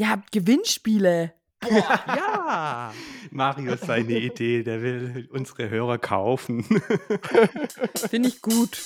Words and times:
Ihr 0.00 0.08
habt 0.08 0.32
Gewinnspiele. 0.32 1.34
Boah, 1.60 2.00
ja! 2.16 2.94
Marius 3.30 3.82
seine 3.82 4.18
Idee, 4.18 4.62
der 4.62 4.80
will 4.80 5.28
unsere 5.30 5.68
Hörer 5.68 5.98
kaufen. 5.98 6.64
Finde 8.08 8.30
ich 8.30 8.40
gut. 8.40 8.80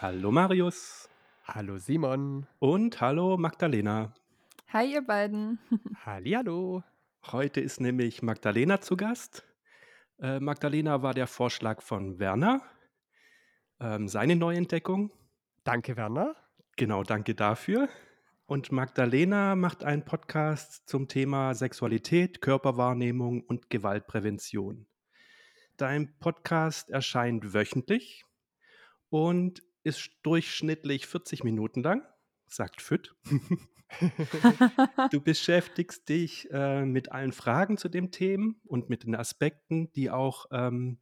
hallo 0.00 0.30
Marius. 0.30 1.08
Hallo 1.48 1.78
Simon. 1.78 2.46
Und 2.60 3.00
hallo 3.00 3.36
Magdalena. 3.36 4.12
Hi 4.70 4.92
ihr 4.92 5.00
beiden. 5.00 5.58
Hallihallo. 6.04 6.84
Heute 7.32 7.58
ist 7.62 7.80
nämlich 7.80 8.20
Magdalena 8.20 8.82
zu 8.82 8.98
Gast. 8.98 9.48
Äh, 10.20 10.40
Magdalena 10.40 11.00
war 11.00 11.14
der 11.14 11.26
Vorschlag 11.26 11.80
von 11.80 12.18
Werner. 12.18 12.60
Ähm, 13.80 14.08
seine 14.08 14.36
Neuentdeckung. 14.36 15.10
Danke, 15.64 15.96
Werner. 15.96 16.36
Genau, 16.76 17.02
danke 17.02 17.34
dafür. 17.34 17.88
Und 18.44 18.70
Magdalena 18.70 19.56
macht 19.56 19.84
einen 19.84 20.04
Podcast 20.04 20.86
zum 20.86 21.08
Thema 21.08 21.54
Sexualität, 21.54 22.42
Körperwahrnehmung 22.42 23.44
und 23.44 23.70
Gewaltprävention. 23.70 24.86
Dein 25.78 26.18
Podcast 26.18 26.90
erscheint 26.90 27.54
wöchentlich 27.54 28.26
und 29.08 29.62
ist 29.82 30.10
durchschnittlich 30.24 31.06
40 31.06 31.42
Minuten 31.42 31.82
lang, 31.82 32.02
sagt 32.48 32.82
Füt. 32.82 33.16
du 35.10 35.20
beschäftigst 35.20 36.08
dich 36.08 36.50
äh, 36.50 36.84
mit 36.84 37.12
allen 37.12 37.32
Fragen 37.32 37.76
zu 37.76 37.88
dem 37.88 38.10
Thema 38.10 38.54
und 38.64 38.88
mit 38.88 39.04
den 39.04 39.14
Aspekten, 39.14 39.92
die 39.92 40.10
auch 40.10 40.46
ähm, 40.52 41.00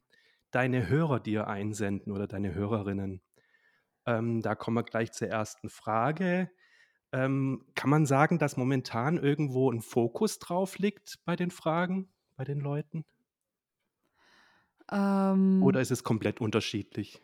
deine 0.50 0.88
Hörer 0.88 1.20
dir 1.20 1.48
einsenden 1.48 2.12
oder 2.12 2.26
deine 2.26 2.54
Hörerinnen. 2.54 3.22
Ähm, 4.06 4.40
da 4.40 4.54
kommen 4.54 4.76
wir 4.76 4.84
gleich 4.84 5.12
zur 5.12 5.28
ersten 5.28 5.68
Frage. 5.68 6.50
Ähm, 7.12 7.64
kann 7.74 7.90
man 7.90 8.06
sagen, 8.06 8.38
dass 8.38 8.56
momentan 8.56 9.18
irgendwo 9.18 9.70
ein 9.70 9.80
Fokus 9.80 10.38
drauf 10.38 10.78
liegt 10.78 11.18
bei 11.24 11.36
den 11.36 11.50
Fragen, 11.50 12.12
bei 12.36 12.44
den 12.44 12.60
Leuten? 12.60 13.04
Ähm, 14.90 15.62
Oder 15.62 15.80
ist 15.80 15.90
es 15.90 16.04
komplett 16.04 16.40
unterschiedlich? 16.40 17.20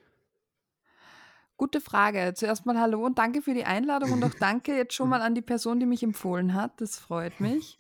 Gute 1.62 1.80
Frage. 1.80 2.32
Zuerst 2.34 2.66
mal 2.66 2.77
hallo 2.80 3.06
und 3.06 3.18
danke 3.18 3.41
für 3.41 3.55
die 3.55 3.62
Einladung 3.64 4.10
und 4.10 4.24
auch 4.24 4.34
danke 4.34 4.77
jetzt 4.77 4.94
schon 4.94 5.08
mal 5.08 5.22
an 5.22 5.36
die 5.36 5.42
Person, 5.42 5.78
die 5.78 5.86
mich 5.86 6.02
empfohlen 6.02 6.55
hat. 6.55 6.80
Das 6.80 6.98
freut 6.98 7.38
mich. 7.38 7.78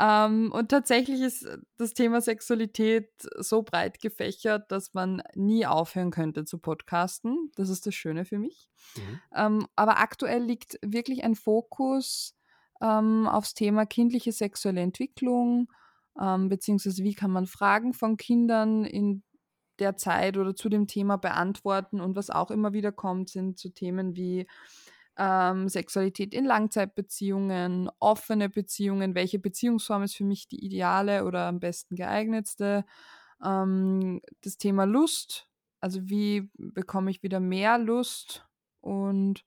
ähm, 0.00 0.50
und 0.50 0.70
tatsächlich 0.70 1.20
ist 1.20 1.46
das 1.76 1.92
Thema 1.92 2.22
Sexualität 2.22 3.10
so 3.36 3.60
breit 3.60 4.00
gefächert, 4.00 4.72
dass 4.72 4.94
man 4.94 5.22
nie 5.34 5.66
aufhören 5.66 6.10
könnte 6.10 6.46
zu 6.46 6.56
podcasten. 6.56 7.52
Das 7.54 7.68
ist 7.68 7.84
das 7.84 7.94
Schöne 7.94 8.24
für 8.24 8.38
mich. 8.38 8.70
Mhm. 8.96 9.20
Ähm, 9.36 9.66
aber 9.76 9.98
aktuell 9.98 10.42
liegt 10.42 10.78
wirklich 10.80 11.22
ein 11.22 11.34
Fokus 11.34 12.34
ähm, 12.80 13.26
aufs 13.26 13.52
Thema 13.52 13.84
kindliche 13.84 14.32
sexuelle 14.32 14.80
Entwicklung, 14.80 15.70
ähm, 16.18 16.48
beziehungsweise 16.48 17.04
wie 17.04 17.12
kann 17.12 17.30
man 17.30 17.44
Fragen 17.44 17.92
von 17.92 18.16
Kindern 18.16 18.86
in 18.86 19.22
der 19.80 19.96
Zeit 19.96 20.36
oder 20.36 20.54
zu 20.54 20.68
dem 20.68 20.86
Thema 20.86 21.16
beantworten. 21.16 22.00
Und 22.00 22.16
was 22.16 22.30
auch 22.30 22.50
immer 22.50 22.72
wieder 22.72 22.92
kommt, 22.92 23.30
sind 23.30 23.58
so 23.58 23.68
Themen 23.68 24.16
wie 24.16 24.46
ähm, 25.18 25.68
Sexualität 25.68 26.32
in 26.32 26.44
Langzeitbeziehungen, 26.44 27.90
offene 27.98 28.48
Beziehungen, 28.48 29.14
welche 29.14 29.38
Beziehungsform 29.38 30.04
ist 30.04 30.16
für 30.16 30.24
mich 30.24 30.48
die 30.48 30.64
ideale 30.64 31.24
oder 31.24 31.46
am 31.46 31.60
besten 31.60 31.96
geeignetste. 31.96 32.84
Ähm, 33.44 34.20
das 34.42 34.56
Thema 34.58 34.84
Lust, 34.84 35.48
also 35.80 36.08
wie 36.08 36.50
bekomme 36.56 37.10
ich 37.10 37.22
wieder 37.22 37.40
mehr 37.40 37.78
Lust 37.78 38.46
und 38.80 39.44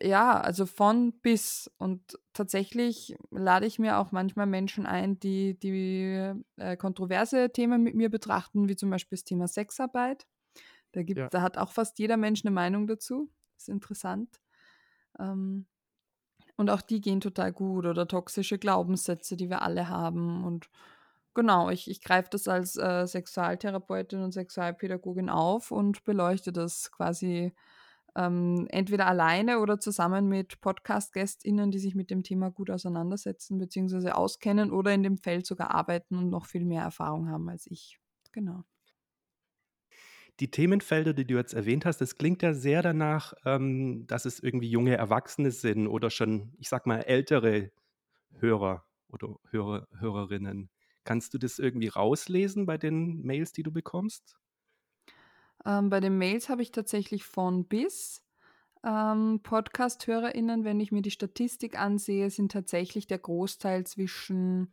ja, 0.00 0.40
also 0.40 0.66
von 0.66 1.12
bis. 1.20 1.70
Und 1.78 2.18
tatsächlich 2.32 3.16
lade 3.30 3.66
ich 3.66 3.78
mir 3.78 3.98
auch 3.98 4.12
manchmal 4.12 4.46
Menschen 4.46 4.86
ein, 4.86 5.18
die, 5.18 5.58
die 5.58 6.32
äh, 6.56 6.76
kontroverse 6.76 7.50
Themen 7.50 7.82
mit 7.82 7.94
mir 7.94 8.10
betrachten, 8.10 8.68
wie 8.68 8.76
zum 8.76 8.90
Beispiel 8.90 9.16
das 9.16 9.24
Thema 9.24 9.48
Sexarbeit. 9.48 10.26
Da, 10.92 11.02
gibt, 11.02 11.18
ja. 11.18 11.28
da 11.28 11.42
hat 11.42 11.56
auch 11.58 11.72
fast 11.72 11.98
jeder 11.98 12.16
Mensch 12.16 12.44
eine 12.44 12.50
Meinung 12.50 12.86
dazu. 12.86 13.30
Das 13.54 13.64
ist 13.64 13.68
interessant. 13.68 14.40
Ähm, 15.18 15.66
und 16.56 16.70
auch 16.70 16.82
die 16.82 17.00
gehen 17.00 17.20
total 17.20 17.52
gut 17.52 17.86
oder 17.86 18.06
toxische 18.06 18.58
Glaubenssätze, 18.58 19.36
die 19.36 19.48
wir 19.48 19.62
alle 19.62 19.88
haben. 19.88 20.44
Und 20.44 20.68
genau, 21.34 21.70
ich, 21.70 21.88
ich 21.88 22.02
greife 22.02 22.28
das 22.30 22.48
als 22.48 22.76
äh, 22.76 23.06
Sexualtherapeutin 23.06 24.22
und 24.22 24.32
Sexualpädagogin 24.32 25.30
auf 25.30 25.70
und 25.70 26.04
beleuchte 26.04 26.52
das 26.52 26.90
quasi 26.92 27.54
ähm, 28.16 28.66
entweder 28.70 29.06
alleine 29.06 29.60
oder 29.60 29.78
zusammen 29.78 30.28
mit 30.28 30.60
Podcast-GästInnen, 30.60 31.70
die 31.70 31.78
sich 31.78 31.94
mit 31.94 32.10
dem 32.10 32.22
Thema 32.22 32.50
gut 32.50 32.70
auseinandersetzen 32.70 33.58
bzw. 33.58 34.10
auskennen 34.10 34.70
oder 34.70 34.92
in 34.92 35.02
dem 35.02 35.18
Feld 35.18 35.46
sogar 35.46 35.74
arbeiten 35.74 36.16
und 36.16 36.30
noch 36.30 36.46
viel 36.46 36.64
mehr 36.64 36.82
Erfahrung 36.82 37.28
haben 37.28 37.48
als 37.48 37.66
ich. 37.66 37.98
Genau. 38.32 38.64
Die 40.40 40.50
Themenfelder, 40.50 41.12
die 41.12 41.26
du 41.26 41.34
jetzt 41.34 41.52
erwähnt 41.52 41.84
hast, 41.84 42.00
das 42.00 42.16
klingt 42.16 42.40
ja 42.42 42.54
sehr 42.54 42.80
danach, 42.80 43.34
ähm, 43.44 44.06
dass 44.06 44.24
es 44.24 44.40
irgendwie 44.40 44.70
junge 44.70 44.96
Erwachsene 44.96 45.50
sind 45.50 45.86
oder 45.86 46.08
schon, 46.08 46.54
ich 46.58 46.70
sag 46.70 46.86
mal, 46.86 47.00
ältere 47.00 47.70
Hörer 48.38 48.86
oder 49.08 49.36
Hörer, 49.50 49.86
Hörerinnen. 49.98 50.70
Kannst 51.04 51.34
du 51.34 51.38
das 51.38 51.58
irgendwie 51.58 51.88
rauslesen 51.88 52.64
bei 52.64 52.78
den 52.78 53.20
Mails, 53.22 53.52
die 53.52 53.62
du 53.62 53.70
bekommst? 53.70 54.39
Ähm, 55.64 55.90
bei 55.90 56.00
den 56.00 56.18
Mails 56.18 56.48
habe 56.48 56.62
ich 56.62 56.72
tatsächlich 56.72 57.24
von 57.24 57.64
bis. 57.64 58.22
Ähm, 58.82 59.40
Podcast-HörerInnen, 59.42 60.64
wenn 60.64 60.80
ich 60.80 60.90
mir 60.90 61.02
die 61.02 61.10
Statistik 61.10 61.78
ansehe, 61.78 62.30
sind 62.30 62.52
tatsächlich 62.52 63.06
der 63.06 63.18
Großteil 63.18 63.86
zwischen, 63.86 64.72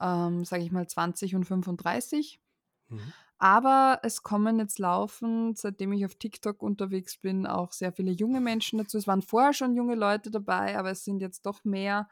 ähm, 0.00 0.44
sage 0.44 0.64
ich 0.64 0.72
mal, 0.72 0.88
20 0.88 1.36
und 1.36 1.44
35. 1.44 2.40
Mhm. 2.88 3.12
Aber 3.38 4.00
es 4.02 4.22
kommen 4.22 4.58
jetzt 4.58 4.78
laufend, 4.78 5.56
seitdem 5.56 5.92
ich 5.92 6.04
auf 6.04 6.14
TikTok 6.16 6.62
unterwegs 6.62 7.16
bin, 7.16 7.46
auch 7.46 7.72
sehr 7.72 7.90
viele 7.90 8.10
junge 8.10 8.40
Menschen 8.40 8.78
dazu. 8.78 8.98
Es 8.98 9.06
waren 9.06 9.22
vorher 9.22 9.54
schon 9.54 9.74
junge 9.74 9.94
Leute 9.94 10.30
dabei, 10.30 10.78
aber 10.78 10.90
es 10.90 11.04
sind 11.04 11.20
jetzt 11.20 11.46
doch 11.46 11.64
mehr. 11.64 12.06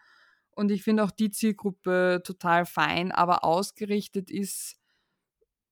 Und 0.53 0.71
ich 0.71 0.83
finde 0.83 1.05
auch 1.05 1.11
die 1.11 1.31
Zielgruppe 1.31 2.23
total 2.25 2.65
fein, 2.65 3.13
aber 3.13 3.45
ausgerichtet 3.45 4.31
ist 4.31 4.79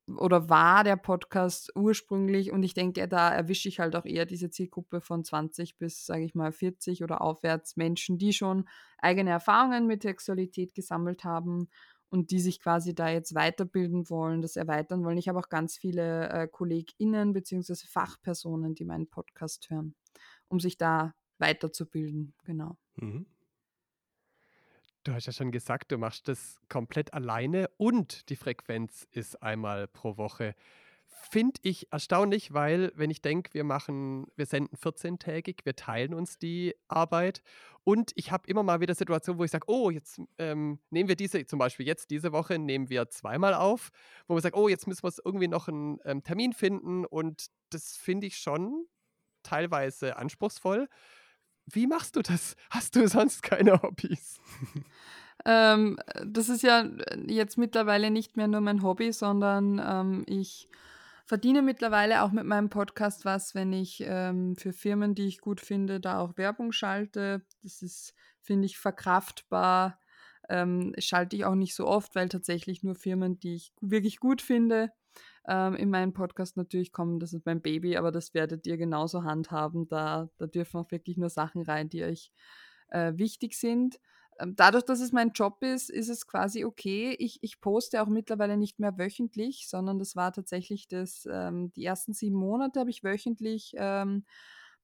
oder 0.09 0.49
war 0.49 0.84
der 0.84 0.97
Podcast 0.97 1.72
ursprünglich 1.75 2.53
und 2.53 2.62
ich 2.62 2.75
denke, 2.75 3.09
da 3.09 3.31
erwische 3.31 3.69
ich 3.69 3.81
halt 3.81 3.97
auch 3.97 4.05
eher 4.05 4.25
diese 4.25 4.50
Zielgruppe 4.50 5.00
von 5.00 5.25
20 5.25 5.78
bis, 5.78 6.06
sage 6.06 6.25
ich 6.25 6.34
mal, 6.34 6.53
40 6.53 7.03
oder 7.03 7.21
aufwärts 7.21 7.77
Menschen, 7.77 8.17
die 8.19 8.33
schon 8.33 8.69
eigene 8.99 9.31
Erfahrungen 9.31 9.87
mit 9.87 10.03
Sexualität 10.03 10.75
gesammelt 10.75 11.25
haben 11.25 11.69
und 12.09 12.31
die 12.31 12.39
sich 12.39 12.61
quasi 12.61 12.94
da 12.94 13.09
jetzt 13.09 13.34
weiterbilden 13.34 14.09
wollen, 14.09 14.43
das 14.43 14.56
erweitern 14.56 15.05
wollen. 15.05 15.19
Ich 15.19 15.28
habe 15.28 15.41
auch 15.41 15.49
ganz 15.49 15.77
viele 15.77 16.28
äh, 16.28 16.47
KollegInnen 16.47 17.33
bzw. 17.33 17.75
Fachpersonen, 17.88 18.75
die 18.75 18.84
meinen 18.84 19.09
Podcast 19.09 19.71
hören, 19.71 19.94
um 20.49 20.61
sich 20.61 20.78
da 20.78 21.15
weiterzubilden. 21.38 22.34
Genau. 22.44 22.78
Mhm. 22.97 23.27
Du 25.06 25.15
hast 25.15 25.27
ja 25.27 25.33
schon 25.33 25.53
gesagt, 25.53 25.93
du 25.93 25.99
machst 25.99 26.27
das 26.27 26.61
komplett 26.69 27.15
alleine 27.15 27.71
und 27.77 28.28
die 28.28 28.34
Frequenz 28.34 29.06
ist 29.12 29.41
einmal 29.41 29.87
pro 29.87 30.17
Woche. 30.17 30.56
Finde 31.31 31.61
ich 31.62 31.93
erstaunlich, 31.93 32.53
weil 32.55 32.91
wenn 32.97 33.11
ich 33.11 33.22
denke, 33.22 33.55
wir 33.55 33.62
machen, 33.62 34.27
wir 34.34 34.47
senden 34.47 34.77
14-tägig, 34.77 35.61
wir 35.62 35.77
teilen 35.77 36.12
uns 36.12 36.39
die 36.39 36.75
Arbeit 36.89 37.43
und 37.84 38.11
ich 38.17 38.33
habe 38.33 38.49
immer 38.49 38.65
mal 38.65 38.81
wieder 38.81 38.97
Situationen, 38.97 39.39
wo 39.39 39.44
ich 39.44 39.53
sage, 39.53 39.69
oh, 39.69 39.91
jetzt 39.91 40.21
ähm, 40.39 40.81
nehmen 40.91 41.09
wir 41.09 41.15
diese, 41.15 41.47
zum 41.47 41.61
Beispiel 41.61 41.87
jetzt 41.87 42.11
diese 42.11 42.32
Woche 42.32 42.58
nehmen 42.58 42.91
wir 42.91 43.08
zweimal 43.08 43.55
auf, 43.55 43.91
wo 44.26 44.35
wir 44.35 44.41
sagen, 44.41 44.58
oh, 44.58 44.69
jetzt 44.69 44.88
müssen 44.88 45.05
wir 45.05 45.12
irgendwie 45.25 45.47
noch 45.47 45.69
einen 45.69 46.00
ähm, 46.05 46.25
Termin 46.25 46.53
finden 46.53 47.05
und 47.05 47.47
das 47.70 47.97
finde 47.97 48.26
ich 48.26 48.38
schon 48.38 48.87
teilweise 49.44 50.17
anspruchsvoll. 50.17 50.88
Wie 51.67 51.87
machst 51.87 52.17
du 52.17 52.23
das? 52.23 52.57
Hast 52.71 52.97
du 52.97 53.07
sonst 53.09 53.43
keine 53.43 53.83
Hobbys? 53.83 54.41
ähm, 55.45 55.99
das 56.25 56.49
ist 56.49 56.63
ja 56.63 56.89
jetzt 57.27 57.59
mittlerweile 57.59 58.11
nicht 58.11 58.37
mehr 58.37 58.49
nur 58.49 58.61
mein 58.61 58.83
Hobby, 58.83 59.13
sondern 59.13 59.81
ähm, 59.85 60.25
ich 60.27 60.69
verdiene 61.27 61.61
mittlerweile 61.61 62.23
auch 62.23 62.31
mit 62.31 62.45
meinem 62.45 62.71
Podcast 62.71 63.25
was, 63.25 63.55
wenn 63.55 63.73
ich 63.73 64.03
ähm, 64.07 64.57
für 64.57 64.73
Firmen, 64.73 65.15
die 65.15 65.27
ich 65.27 65.41
gut 65.41 65.61
finde, 65.61 66.01
da 66.01 66.21
auch 66.21 66.37
Werbung 66.37 66.71
schalte. 66.71 67.45
Das 67.63 67.83
ist, 67.83 68.15
finde 68.41 68.67
ich, 68.67 68.79
verkraftbar. 68.79 69.99
Ähm, 70.49 70.95
schalte 70.99 71.35
ich 71.35 71.45
auch 71.45 71.57
nicht 71.57 71.75
so 71.75 71.87
oft, 71.89 72.15
weil 72.15 72.29
tatsächlich 72.29 72.85
nur 72.85 72.95
Firmen, 72.95 73.41
die 73.41 73.57
ich 73.57 73.73
wirklich 73.81 74.21
gut 74.21 74.41
finde, 74.41 74.93
ähm, 75.48 75.75
in 75.75 75.90
meinen 75.90 76.12
Podcast 76.12 76.56
natürlich 76.56 76.93
kommen. 76.93 77.20
Das 77.20 77.32
ist 77.32 77.46
mein 77.46 77.62
Baby, 77.62 77.96
aber 77.96 78.12
das 78.12 78.34
werdet 78.34 78.66
ihr 78.66 78.76
genauso 78.76 79.25
handhaben. 79.25 79.88
Da, 79.88 80.28
da 80.38 80.46
dürfen 80.46 80.78
auch 80.78 80.90
wirklich 80.90 81.16
nur 81.16 81.31
Sachen 81.31 81.62
rein, 81.62 81.88
die 81.88 82.04
euch 82.04 82.32
äh, 82.88 83.12
wichtig 83.16 83.54
sind. 83.54 84.00
ähm, 84.38 84.54
dadurch, 84.56 84.84
dass 84.84 85.00
es 85.00 85.12
mein 85.12 85.32
Job 85.32 85.62
ist, 85.62 85.90
ist 85.90 86.08
es 86.08 86.26
quasi 86.26 86.64
okay. 86.64 87.16
Ich, 87.19 87.38
ich 87.43 87.60
poste 87.60 88.02
auch 88.02 88.08
mittlerweile 88.08 88.56
nicht 88.56 88.78
mehr 88.81 88.98
wöchentlich, 88.98 89.69
sondern 89.69 89.98
das 89.98 90.16
war 90.16 90.32
tatsächlich 90.32 90.88
das, 90.88 91.28
ähm, 91.31 91.72
die 91.72 91.84
ersten 91.84 92.12
sieben 92.12 92.37
Monate 92.37 92.81
habe 92.81 92.90
ich 92.90 93.04
wöchentlich 93.04 93.75
ähm, 93.76 94.25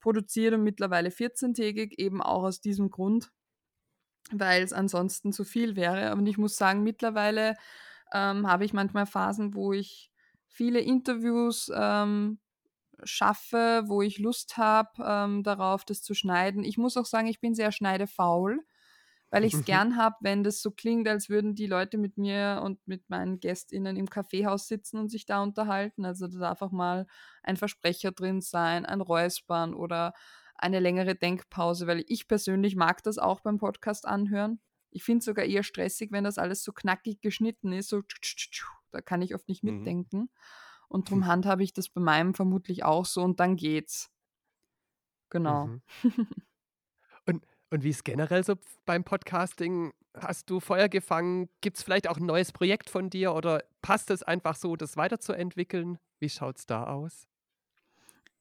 produziert 0.01 0.55
und 0.55 0.65
mittlerweile 0.65 1.11
14-tägig, 1.11 1.99
eben 1.99 2.23
auch 2.23 2.45
aus 2.45 2.61
diesem 2.61 2.91
Grund, 2.91 3.31
weil 4.33 4.63
es 4.63 4.73
ansonsten 4.73 5.33
zu 5.33 5.45
viel 5.45 5.77
wäre. 5.77 6.15
Und 6.15 6.27
ich 6.27 6.39
muss 6.39 6.57
sagen, 6.57 6.83
mittlerweile 6.83 7.57
ähm, 8.13 8.47
habe 8.47 8.65
ich 8.65 8.73
manchmal 8.73 9.07
Phasen, 9.07 9.55
wo 9.55 9.73
ich 9.73 10.12
viele 10.53 10.81
Interviews 10.81 11.71
ähm, 11.75 12.39
schaffe, 13.05 13.85
wo 13.87 14.03
ich 14.03 14.19
Lust 14.19 14.57
habe 14.57 14.91
ähm, 15.05 15.43
darauf, 15.43 15.85
das 15.85 16.03
zu 16.03 16.15
schneiden. 16.15 16.63
Ich 16.63 16.79
muss 16.79 16.97
auch 16.97 17.07
sagen, 17.07 17.27
ich 17.27 17.41
bin 17.41 17.55
sehr 17.55 17.73
schneidefaul, 17.73 18.61
weil 19.31 19.45
ich 19.45 19.55
es 19.55 19.65
gern 19.65 19.97
habe, 19.97 20.17
wenn 20.21 20.45
das 20.45 20.61
so 20.63 20.71
klingt, 20.71 21.09
als 21.09 21.29
würden 21.29 21.55
die 21.55 21.67
Leute 21.67 21.99
mit 21.99 22.19
mir 22.19 22.61
und 22.63 22.87
mit 22.87 23.09
meinen 23.09 23.41
GästInnen 23.41 23.97
im 23.97 24.09
Kaffeehaus 24.09 24.69
sitzen 24.69 24.99
und 24.99 25.09
sich 25.09 25.27
da 25.27 25.43
unterhalten. 25.43 26.05
Also 26.05 26.29
da 26.29 26.39
darf 26.39 26.63
auch 26.63 26.71
mal 26.71 27.07
ein 27.43 27.57
Versprecher 27.57 28.13
drin 28.13 28.41
sein, 28.41 28.87
ein 28.87 29.01
Räuspern 29.01 29.75
oder 29.75 30.13
eine 30.55 30.79
längere 30.79 31.15
Denkpause, 31.15 31.87
weil 31.87 32.05
ich 32.07 32.29
persönlich 32.29 32.77
mag 32.77 33.03
das 33.03 33.19
auch 33.19 33.41
beim 33.41 33.59
Podcast 33.59 34.07
anhören. 34.07 34.61
Ich 34.91 35.03
finde 35.03 35.21
es 35.21 35.25
sogar 35.25 35.47
eher 35.47 35.63
stressig, 35.63 36.13
wenn 36.13 36.25
das 36.25 36.37
alles 36.37 36.63
so 36.63 36.73
knackig 36.73 37.23
geschnitten 37.23 37.73
ist. 37.73 37.89
So, 37.89 38.03
da 38.93 39.01
kann 39.01 39.23
ich 39.23 39.35
oft 39.35 39.49
nicht 39.49 39.63
Mhm. 39.65 39.77
mitdenken. 39.79 40.31
Und 40.89 41.09
darum 41.09 41.27
handhabe 41.27 41.63
ich 41.65 41.73
das 41.73 41.89
bei 41.89 42.01
meinem 42.01 42.35
vermutlich 42.35 42.85
auch 42.85 43.07
so 43.07 43.23
und 43.23 43.41
dann 43.41 43.57
geht's. 43.57 44.11
Genau. 45.31 45.67
Mhm. 45.67 45.83
Und, 47.25 47.47
und 47.71 47.85
wie 47.85 47.91
ist 47.91 48.05
generell 48.05 48.43
so 48.43 48.57
beim 48.85 49.05
Podcasting? 49.05 49.93
Hast 50.17 50.51
du 50.51 50.59
Feuer 50.59 50.89
gefangen? 50.89 51.49
Gibt 51.61 51.77
es 51.77 51.85
vielleicht 51.85 52.09
auch 52.09 52.17
ein 52.17 52.27
neues 52.27 52.51
Projekt 52.51 52.91
von 52.91 53.11
dir 53.11 53.33
oder 53.33 53.63
passt 53.81 54.11
es 54.11 54.25
einfach 54.25 54.57
so, 54.57 54.75
das 54.75 54.97
weiterzuentwickeln? 54.97 55.99
Wie 56.19 56.29
schaut 56.29 56.59
es 56.59 56.67
da 56.67 56.85
aus? 56.85 57.29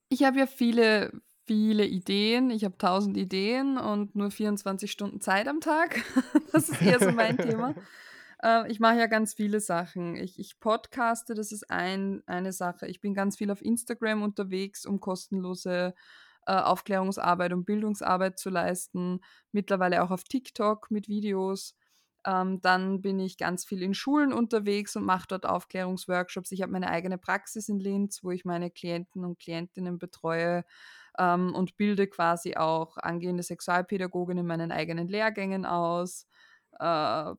Ich 0.08 0.24
habe 0.24 0.40
ja 0.40 0.46
viele, 0.46 1.12
viele 1.46 1.86
Ideen. 1.86 2.50
Ich 2.50 2.64
habe 2.64 2.76
tausend 2.76 3.16
Ideen 3.16 3.78
und 3.78 4.16
nur 4.16 4.30
24 4.32 4.90
Stunden 4.90 5.20
Zeit 5.20 5.46
am 5.46 5.60
Tag. 5.60 6.02
das 6.52 6.68
ist 6.68 6.82
eher 6.82 6.98
so 6.98 7.12
mein 7.12 7.36
Thema. 7.38 7.74
Äh, 8.42 8.70
ich 8.70 8.80
mache 8.80 8.98
ja 8.98 9.06
ganz 9.06 9.34
viele 9.34 9.60
Sachen. 9.60 10.16
Ich, 10.16 10.38
ich 10.38 10.58
podcaste, 10.60 11.34
das 11.34 11.52
ist 11.52 11.70
ein, 11.70 12.22
eine 12.26 12.52
Sache. 12.52 12.86
Ich 12.86 13.00
bin 13.00 13.14
ganz 13.14 13.36
viel 13.36 13.50
auf 13.50 13.62
Instagram 13.62 14.22
unterwegs, 14.22 14.84
um 14.86 15.00
kostenlose 15.00 15.94
äh, 16.46 16.52
Aufklärungsarbeit 16.54 17.52
und 17.52 17.64
Bildungsarbeit 17.64 18.38
zu 18.38 18.50
leisten. 18.50 19.20
Mittlerweile 19.52 20.02
auch 20.02 20.10
auf 20.10 20.24
TikTok 20.24 20.90
mit 20.90 21.08
Videos. 21.08 21.76
Ähm, 22.24 22.60
dann 22.62 23.02
bin 23.02 23.18
ich 23.18 23.36
ganz 23.36 23.64
viel 23.64 23.82
in 23.82 23.94
Schulen 23.94 24.32
unterwegs 24.32 24.94
und 24.96 25.04
mache 25.04 25.26
dort 25.28 25.46
Aufklärungsworkshops. 25.46 26.52
Ich 26.52 26.62
habe 26.62 26.72
meine 26.72 26.88
eigene 26.88 27.18
Praxis 27.18 27.68
in 27.68 27.80
Linz, 27.80 28.22
wo 28.22 28.30
ich 28.30 28.44
meine 28.44 28.70
Klienten 28.70 29.24
und 29.24 29.40
Klientinnen 29.40 29.98
betreue 29.98 30.64
ähm, 31.18 31.54
und 31.54 31.76
bilde 31.76 32.06
quasi 32.06 32.54
auch 32.56 32.96
angehende 32.96 33.42
Sexualpädagogin 33.42 34.38
in 34.38 34.46
meinen 34.46 34.70
eigenen 34.72 35.08
Lehrgängen 35.08 35.66
aus. 35.66 36.26
Äh, 36.78 37.34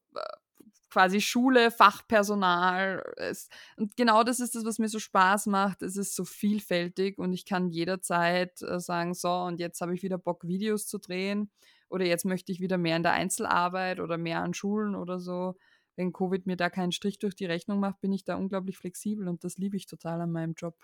quasi 0.94 1.22
Schule, 1.22 1.72
Fachpersonal. 1.72 3.04
Es, 3.18 3.50
und 3.78 3.98
genau 3.98 4.24
das 4.24 4.40
ist 4.40 4.54
das, 4.54 4.63
was 4.63 4.78
mir 4.78 4.90
so 4.90 5.00
Spaß 5.00 5.48
macht. 5.48 5.81
Es 5.81 5.98
ist 5.98 6.16
so 6.16 6.24
vielfältig 6.24 7.18
und 7.18 7.34
ich 7.34 7.45
kann 7.45 7.69
jederzeit 7.69 8.62
äh, 8.62 8.80
sagen, 8.80 9.16
so, 9.16 9.31
und 9.31 9.60
jetzt 9.60 9.81
habe 9.81 9.95
ich 9.95 10.04
wieder 10.04 10.19
Bock, 10.19 10.45
Videos 10.48 10.86
zu 10.86 11.00
drehen 11.00 11.50
oder 11.90 12.06
jetzt 12.06 12.25
möchte 12.25 12.51
ich 12.51 12.60
wieder 12.60 12.78
mehr 12.78 12.95
in 12.95 13.01
der 13.04 13.13
Einzelarbeit 13.13 14.00
oder 14.00 14.19
mehr 14.19 14.42
an 14.44 14.54
Schulen 14.54 14.95
oder 14.95 15.19
so. 15.19 15.57
Wenn 15.95 16.13
Covid 16.13 16.45
mir 16.45 16.57
da 16.57 16.69
keinen 16.69 16.92
Strich 16.92 17.18
durch 17.18 17.36
die 17.36 17.45
Rechnung 17.45 17.80
macht, 17.80 18.00
bin 18.00 18.13
ich 18.13 18.24
da 18.24 18.36
unglaublich 18.36 18.78
flexibel 18.78 19.28
und 19.28 19.44
das 19.44 19.57
liebe 19.57 19.75
ich 19.75 19.88
total 19.88 20.22
an 20.22 20.31
meinem 20.31 20.54
Job. 20.54 20.75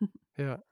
Ja. 0.38 0.62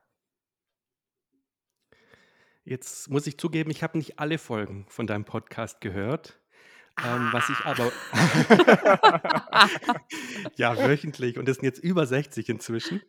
Jetzt 2.64 3.10
muss 3.10 3.26
ich 3.26 3.36
zugeben, 3.36 3.70
ich 3.70 3.82
habe 3.82 3.98
nicht 3.98 4.18
alle 4.18 4.38
Folgen 4.38 4.86
von 4.88 5.06
deinem 5.06 5.24
Podcast 5.24 5.80
gehört. 5.80 6.39
Ähm, 7.06 7.28
was 7.32 7.48
ich 7.48 7.58
aber. 7.64 7.90
ja, 10.56 10.76
wöchentlich. 10.78 11.38
Und 11.38 11.48
das 11.48 11.56
sind 11.56 11.64
jetzt 11.64 11.82
über 11.82 12.06
60 12.06 12.48
inzwischen. 12.48 13.02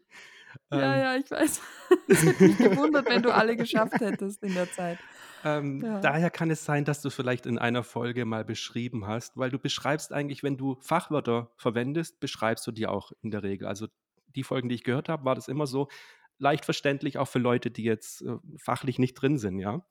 Ja, 0.71 0.77
Ähm, 0.95 1.01
ja, 1.01 1.15
ich 1.15 1.29
weiß. 1.31 1.61
Es 2.07 2.23
hätte 2.23 2.43
mich 2.43 2.57
gewundert, 2.57 3.09
wenn 3.09 3.21
du 3.21 3.31
alle 3.33 3.55
geschafft 3.55 3.99
hättest 3.99 4.43
in 4.43 4.53
der 4.53 4.71
Zeit. 4.71 4.97
Ähm, 5.43 5.81
Ja. 5.83 5.99
Daher 5.99 6.29
kann 6.29 6.51
es 6.51 6.63
sein, 6.65 6.85
dass 6.85 7.01
du 7.01 7.09
vielleicht 7.09 7.45
in 7.45 7.57
einer 7.57 7.83
Folge 7.83 8.25
mal 8.25 8.45
beschrieben 8.45 9.07
hast, 9.07 9.37
weil 9.37 9.49
du 9.49 9.59
beschreibst 9.59 10.13
eigentlich, 10.13 10.43
wenn 10.43 10.57
du 10.57 10.77
Fachwörter 10.81 11.51
verwendest, 11.57 12.19
beschreibst 12.19 12.65
du 12.67 12.71
die 12.71 12.87
auch 12.87 13.11
in 13.21 13.31
der 13.31 13.43
Regel. 13.43 13.67
Also 13.67 13.87
die 14.35 14.43
Folgen, 14.43 14.69
die 14.69 14.75
ich 14.75 14.83
gehört 14.83 15.09
habe, 15.09 15.25
war 15.25 15.35
das 15.35 15.47
immer 15.47 15.67
so 15.67 15.89
leicht 16.37 16.65
verständlich, 16.65 17.17
auch 17.17 17.27
für 17.27 17.39
Leute, 17.39 17.71
die 17.71 17.83
jetzt 17.83 18.21
äh, 18.21 18.37
fachlich 18.57 18.99
nicht 18.99 19.13
drin 19.15 19.37
sind, 19.37 19.59
ja. 19.59 19.85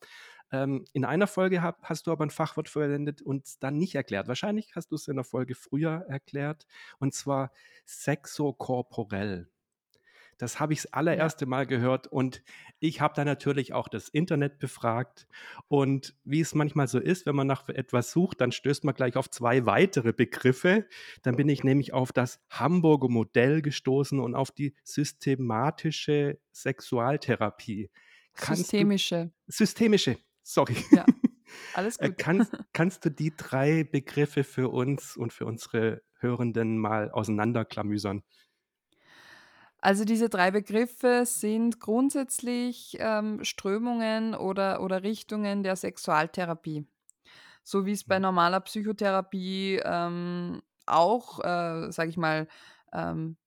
Ähm, 0.52 0.84
in 0.92 1.04
einer 1.04 1.26
Folge 1.26 1.62
hab, 1.62 1.82
hast 1.82 2.06
du 2.06 2.12
aber 2.12 2.24
ein 2.24 2.30
Fachwort 2.30 2.68
verwendet 2.68 3.22
und 3.22 3.46
es 3.46 3.58
dann 3.58 3.76
nicht 3.76 3.94
erklärt. 3.94 4.28
Wahrscheinlich 4.28 4.74
hast 4.74 4.90
du 4.90 4.96
es 4.96 5.08
in 5.08 5.16
der 5.16 5.24
Folge 5.24 5.54
früher 5.54 6.04
erklärt, 6.08 6.66
und 6.98 7.14
zwar 7.14 7.52
sexokorporell. 7.86 9.48
Das 10.40 10.58
habe 10.58 10.72
ich 10.72 10.80
das 10.80 10.92
allererste 10.94 11.44
Mal 11.44 11.66
gehört 11.66 12.06
und 12.06 12.42
ich 12.78 13.02
habe 13.02 13.12
da 13.14 13.26
natürlich 13.26 13.74
auch 13.74 13.88
das 13.88 14.08
Internet 14.08 14.58
befragt. 14.58 15.28
Und 15.68 16.14
wie 16.24 16.40
es 16.40 16.54
manchmal 16.54 16.88
so 16.88 16.98
ist, 16.98 17.26
wenn 17.26 17.36
man 17.36 17.46
nach 17.46 17.68
etwas 17.68 18.10
sucht, 18.10 18.40
dann 18.40 18.50
stößt 18.50 18.84
man 18.84 18.94
gleich 18.94 19.16
auf 19.16 19.28
zwei 19.28 19.66
weitere 19.66 20.14
Begriffe. 20.14 20.86
Dann 21.20 21.36
bin 21.36 21.50
ich 21.50 21.62
nämlich 21.62 21.92
auf 21.92 22.10
das 22.10 22.40
Hamburger 22.48 23.10
Modell 23.10 23.60
gestoßen 23.60 24.18
und 24.18 24.34
auf 24.34 24.50
die 24.50 24.74
systematische 24.82 26.38
Sexualtherapie. 26.52 27.90
Kannst 28.32 28.62
du, 28.62 28.66
Systemische. 29.46 30.16
Sorry. 30.52 30.76
Ja, 30.90 31.08
alles 31.72 31.98
Äh, 31.98 32.10
gut. 32.10 32.16
kannst, 32.18 32.54
kannst 32.72 33.04
du 33.04 33.10
die 33.10 33.36
drei 33.36 33.84
Begriffe 33.84 34.44
für 34.44 34.70
uns 34.70 35.16
und 35.16 35.32
für 35.32 35.46
unsere 35.46 36.02
Hörenden 36.18 36.78
mal 36.78 37.10
auseinanderklamüsern? 37.10 38.22
Also 39.78 40.04
diese 40.04 40.28
drei 40.28 40.50
Begriffe 40.50 41.22
sind 41.24 41.80
grundsätzlich 41.80 42.96
ähm, 43.00 43.42
Strömungen 43.44 44.34
oder, 44.34 44.82
oder 44.82 45.02
Richtungen 45.02 45.62
der 45.62 45.74
Sexualtherapie. 45.76 46.86
So 47.64 47.86
wie 47.86 47.92
es 47.92 48.04
bei 48.04 48.18
Mhm. 48.18 48.20
normaler 48.20 48.60
Psychotherapie 48.60 49.80
ähm, 49.84 50.62
auch, 50.86 51.40
äh, 51.40 51.92
sage 51.92 52.10
ich 52.10 52.18
mal, 52.18 52.48
ähm, 52.92 53.38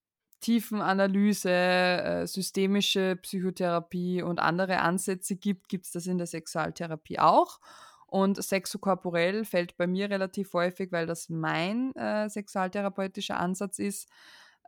Tiefenanalyse, 0.44 1.50
äh, 1.50 2.28
systemische 2.28 3.16
Psychotherapie 3.22 4.22
und 4.22 4.40
andere 4.40 4.80
Ansätze 4.80 5.38
gibt, 5.38 5.70
gibt 5.70 5.86
es 5.86 5.92
das 5.92 6.06
in 6.06 6.18
der 6.18 6.28
Sexualtherapie 6.28 7.18
auch. 7.20 7.62
Und 8.08 8.44
sexokorporell 8.44 9.46
fällt 9.46 9.78
bei 9.78 9.88
mir 9.88 10.10
relativ 10.10 10.54
häufig, 10.54 10.92
weil 10.92 11.08
das 11.08 11.30
mein 11.30 11.96
äh, 11.96 12.30
sexualtherapeutischer 12.30 13.40
Ansatz 13.40 13.80
ist. 13.80 14.10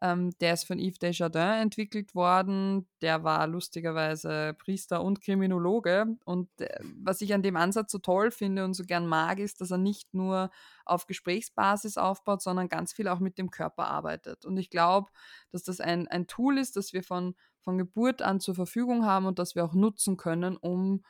Ähm, 0.02 0.32
der 0.40 0.54
ist 0.54 0.66
von 0.66 0.78
Yves 0.78 1.00
Desjardins 1.00 1.62
entwickelt 1.62 2.16
worden. 2.16 2.88
Der 3.02 3.24
war 3.24 3.48
lustigerweise 3.48 4.54
Priester 4.58 5.02
und 5.02 5.22
Kriminologe. 5.22 6.18
Und 6.26 6.50
äh, 6.60 6.80
was 7.02 7.22
ich 7.22 7.34
an 7.34 7.44
dem 7.44 7.56
Ansatz 7.56 7.92
so 7.92 8.00
toll 8.00 8.32
finde 8.32 8.66
und 8.66 8.74
so 8.74 8.84
gern 8.84 9.08
mag, 9.08 9.40
ist, 9.40 9.62
dass 9.62 9.72
er 9.72 9.78
nicht 9.78 10.14
nur 10.14 10.52
auf 10.84 11.08
Gesprächsbasis 11.08 11.98
aufbaut, 11.98 12.42
sondern 12.42 12.68
ganz 12.68 12.94
viel 12.94 13.08
auch 13.08 13.20
mit 13.20 13.38
dem 13.38 13.52
Körper 13.52 13.88
arbeitet. 13.88 14.46
Und 14.46 14.58
ich 14.58 14.70
glaube, 14.70 15.10
dass 15.52 15.64
das 15.64 15.80
ein, 15.80 16.08
ein 16.10 16.28
Tool 16.28 16.58
ist, 16.58 16.76
das 16.76 16.92
wir 16.92 17.04
von, 17.04 17.36
von 17.62 17.78
Geburt 17.78 18.22
an 18.22 18.40
zur 18.40 18.56
Verfügung 18.56 19.06
haben 19.06 19.26
und 19.26 19.40
das 19.40 19.56
wir 19.56 19.64
auch 19.64 19.74
nutzen 19.74 20.18
können, 20.18 20.58
um 20.58 21.04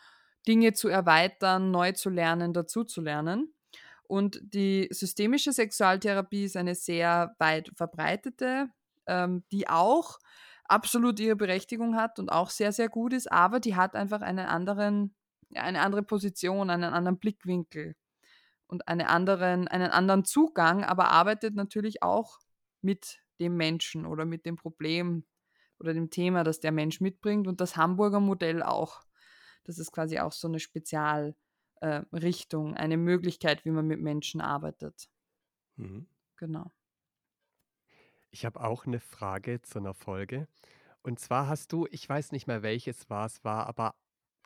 Dinge 0.48 0.74
zu 0.74 0.90
erweitern, 0.90 1.72
neu 1.72 1.94
zu 1.94 2.10
lernen, 2.10 2.54
dazu 2.54 2.84
zu 2.84 3.02
lernen. 3.02 3.54
Und 4.08 4.40
die 4.42 4.88
systemische 4.92 5.52
Sexualtherapie 5.54 6.46
ist 6.46 6.58
eine 6.58 6.76
sehr 6.76 7.36
weit 7.40 7.72
verbreitete, 7.76 8.70
ähm, 9.08 9.44
die 9.52 9.68
auch 9.68 10.20
absolut 10.68 11.20
ihre 11.20 11.36
Berechtigung 11.36 11.96
hat 11.96 12.20
und 12.20 12.32
auch 12.32 12.50
sehr, 12.50 12.72
sehr 12.72 12.90
gut 12.90 13.14
ist, 13.14 13.32
aber 13.32 13.60
die 13.60 13.76
hat 13.76 13.96
einfach 13.96 14.22
einen 14.22 14.46
anderen, 14.46 15.16
eine 15.54 15.82
andere 15.82 16.04
Position, 16.04 16.70
einen 16.70 16.94
anderen 16.94 17.20
Blickwinkel 17.20 17.96
und 18.68 18.88
eine 18.88 19.10
anderen, 19.10 19.68
einen 19.68 19.92
anderen 19.92 20.26
Zugang, 20.26 20.84
aber 20.84 21.10
arbeitet 21.10 21.56
natürlich 21.56 22.02
auch 22.02 22.40
mit 22.82 23.20
dem 23.40 23.58
Menschen 23.58 24.06
oder 24.06 24.26
mit 24.26 24.46
dem 24.46 24.56
Problem 24.56 25.26
oder 25.80 25.94
dem 25.94 26.10
Thema, 26.10 26.44
das 26.44 26.60
der 26.60 26.72
Mensch 26.72 27.02
mitbringt 27.02 27.48
und 27.48 27.62
das 27.62 27.76
Hamburger 27.76 28.20
Modell 28.20 28.64
auch. 28.64 29.02
Das 29.66 29.78
ist 29.78 29.92
quasi 29.92 30.20
auch 30.20 30.32
so 30.32 30.48
eine 30.48 30.60
Spezialrichtung, 30.60 31.45
äh, 31.86 32.04
Richtung, 32.14 32.76
eine 32.76 32.98
Möglichkeit, 32.98 33.64
wie 33.64 33.70
man 33.70 33.86
mit 33.86 34.02
Menschen 34.02 34.42
arbeitet. 34.42 35.08
Mhm. 35.76 36.08
Genau. 36.38 36.72
Ich 38.32 38.44
habe 38.44 38.60
auch 38.62 38.88
eine 38.88 39.00
Frage 39.00 39.62
zu 39.62 39.80
einer 39.80 39.94
Folge. 39.94 40.48
Und 41.04 41.20
zwar 41.20 41.48
hast 41.48 41.72
du, 41.72 41.88
ich 41.92 42.10
weiß 42.10 42.32
nicht 42.32 42.48
mehr 42.48 42.64
welches 42.64 43.10
war 43.12 43.28
es 43.28 43.44
war, 43.44 43.68
aber 43.68 43.94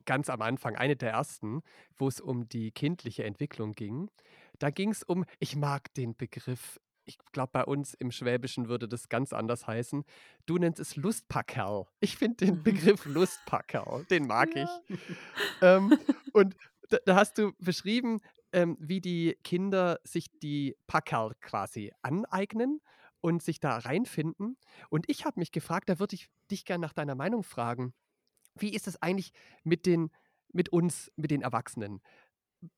ganz 0.05 0.29
am 0.29 0.41
Anfang, 0.41 0.75
eine 0.75 0.97
der 0.97 1.11
ersten, 1.11 1.61
wo 1.95 2.09
es 2.09 2.19
um 2.19 2.49
die 2.49 2.71
kindliche 2.71 3.23
Entwicklung 3.23 3.71
ging. 3.71 4.11
Da 4.59 4.69
ging 4.69 4.89
es 4.89 5.03
um, 5.03 5.23
ich 5.39 5.55
mag 5.55 5.93
den 5.93 6.17
Begriff, 6.17 6.77
ich 7.05 7.17
glaube, 7.31 7.51
bei 7.53 7.63
uns 7.63 7.93
im 7.93 8.11
Schwäbischen 8.11 8.67
würde 8.67 8.89
das 8.89 9.07
ganz 9.07 9.31
anders 9.31 9.65
heißen. 9.65 10.03
Du 10.45 10.57
nennst 10.57 10.79
es 10.81 10.97
Lustpackerl. 10.97 11.85
Ich 12.01 12.17
finde 12.17 12.45
den 12.45 12.63
Begriff 12.63 13.05
Lustpackerl, 13.05 14.03
den 14.09 14.27
mag 14.27 14.53
ja. 14.55 14.67
ich. 14.89 14.99
ähm, 15.61 15.97
und 16.33 16.55
da, 16.89 16.97
da, 17.05 17.15
hast 17.15 17.37
du 17.37 17.53
beschrieben, 17.59 18.19
ähm, 18.51 18.77
wie 18.79 19.01
die 19.01 19.37
Kinder 19.43 19.99
sich 20.03 20.27
die 20.39 20.75
Packerl 20.87 21.35
quasi 21.41 21.91
aneignen 22.01 22.81
und 23.21 23.43
sich 23.43 23.59
da 23.59 23.77
reinfinden. 23.77 24.57
Und 24.89 25.05
ich 25.09 25.25
habe 25.25 25.39
mich 25.39 25.51
gefragt, 25.51 25.89
da 25.89 25.99
würde 25.99 26.15
ich 26.15 26.29
dich 26.49 26.65
gerne 26.65 26.81
nach 26.81 26.93
deiner 26.93 27.15
Meinung 27.15 27.43
fragen. 27.43 27.93
Wie 28.55 28.73
ist 28.73 28.87
es 28.87 29.01
eigentlich 29.01 29.31
mit, 29.63 29.85
den, 29.85 30.11
mit 30.51 30.69
uns, 30.69 31.11
mit 31.15 31.31
den 31.31 31.41
Erwachsenen? 31.41 32.01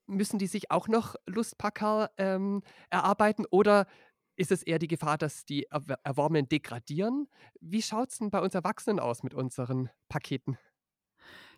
Müssen 0.06 0.40
die 0.40 0.48
sich 0.48 0.70
auch 0.70 0.88
noch 0.88 1.16
Lustpackerl 1.26 2.10
ähm, 2.18 2.62
erarbeiten 2.90 3.46
oder 3.50 3.88
ist 4.36 4.52
es 4.52 4.64
eher 4.64 4.80
die 4.80 4.88
Gefahr, 4.88 5.18
dass 5.18 5.46
die 5.46 5.68
Erworbenen 5.70 6.48
degradieren? 6.48 7.28
Wie 7.60 7.82
schaut 7.82 8.12
es 8.12 8.18
denn 8.18 8.32
bei 8.32 8.40
uns 8.40 8.56
Erwachsenen 8.56 9.00
aus 9.00 9.24
mit 9.24 9.34
unseren 9.34 9.90
Paketen? 10.10 10.58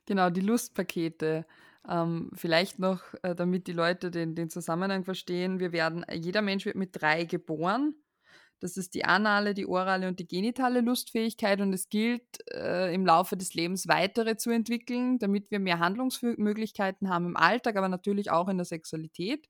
Genau, 0.05 0.29
die 0.29 0.41
Lustpakete. 0.41 1.45
Ähm, 1.89 2.29
vielleicht 2.33 2.79
noch, 2.79 3.01
äh, 3.23 3.35
damit 3.35 3.67
die 3.67 3.73
Leute 3.73 4.09
den, 4.09 4.35
den 4.35 4.49
Zusammenhang 4.49 5.03
verstehen. 5.03 5.59
Wir 5.59 5.71
werden, 5.71 6.05
jeder 6.11 6.41
Mensch 6.41 6.65
wird 6.65 6.75
mit 6.75 6.89
drei 6.93 7.25
geboren. 7.25 7.95
Das 8.63 8.77
ist 8.77 8.93
die 8.93 9.03
anale, 9.03 9.53
die 9.53 9.65
orale 9.67 10.07
und 10.07 10.19
die 10.19 10.27
genitale 10.27 10.79
Lustfähigkeit 10.79 11.59
und 11.59 11.73
es 11.73 11.89
gilt 11.89 12.23
äh, 12.53 12.93
im 12.93 13.05
Laufe 13.05 13.35
des 13.35 13.53
Lebens 13.53 13.89
weitere 13.89 14.37
zu 14.37 14.51
entwickeln, 14.51 15.19
damit 15.19 15.51
wir 15.51 15.59
mehr 15.59 15.79
Handlungsmöglichkeiten 15.79 17.09
haben 17.09 17.25
im 17.25 17.35
Alltag, 17.35 17.75
aber 17.75 17.89
natürlich 17.89 18.31
auch 18.31 18.47
in 18.47 18.55
der 18.55 18.65
Sexualität. 18.65 19.49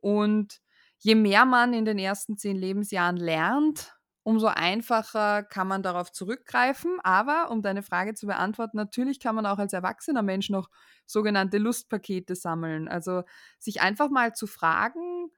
Und 0.00 0.58
je 0.98 1.14
mehr 1.14 1.44
man 1.44 1.72
in 1.72 1.84
den 1.84 2.00
ersten 2.00 2.36
zehn 2.36 2.56
Lebensjahren 2.56 3.16
lernt, 3.16 3.94
umso 4.24 4.46
einfacher 4.48 5.42
kann 5.42 5.68
man 5.68 5.82
darauf 5.82 6.12
zurückgreifen. 6.12 6.98
Aber 7.02 7.50
um 7.50 7.62
deine 7.62 7.82
Frage 7.82 8.14
zu 8.14 8.26
beantworten, 8.26 8.76
natürlich 8.76 9.20
kann 9.20 9.34
man 9.34 9.46
auch 9.46 9.58
als 9.58 9.72
erwachsener 9.72 10.22
Mensch 10.22 10.50
noch 10.50 10.68
sogenannte 11.06 11.58
Lustpakete 11.58 12.34
sammeln. 12.36 12.88
Also 12.88 13.22
sich 13.58 13.80
einfach 13.82 14.10
mal 14.10 14.34
zu 14.34 14.46
fragen, 14.46 15.30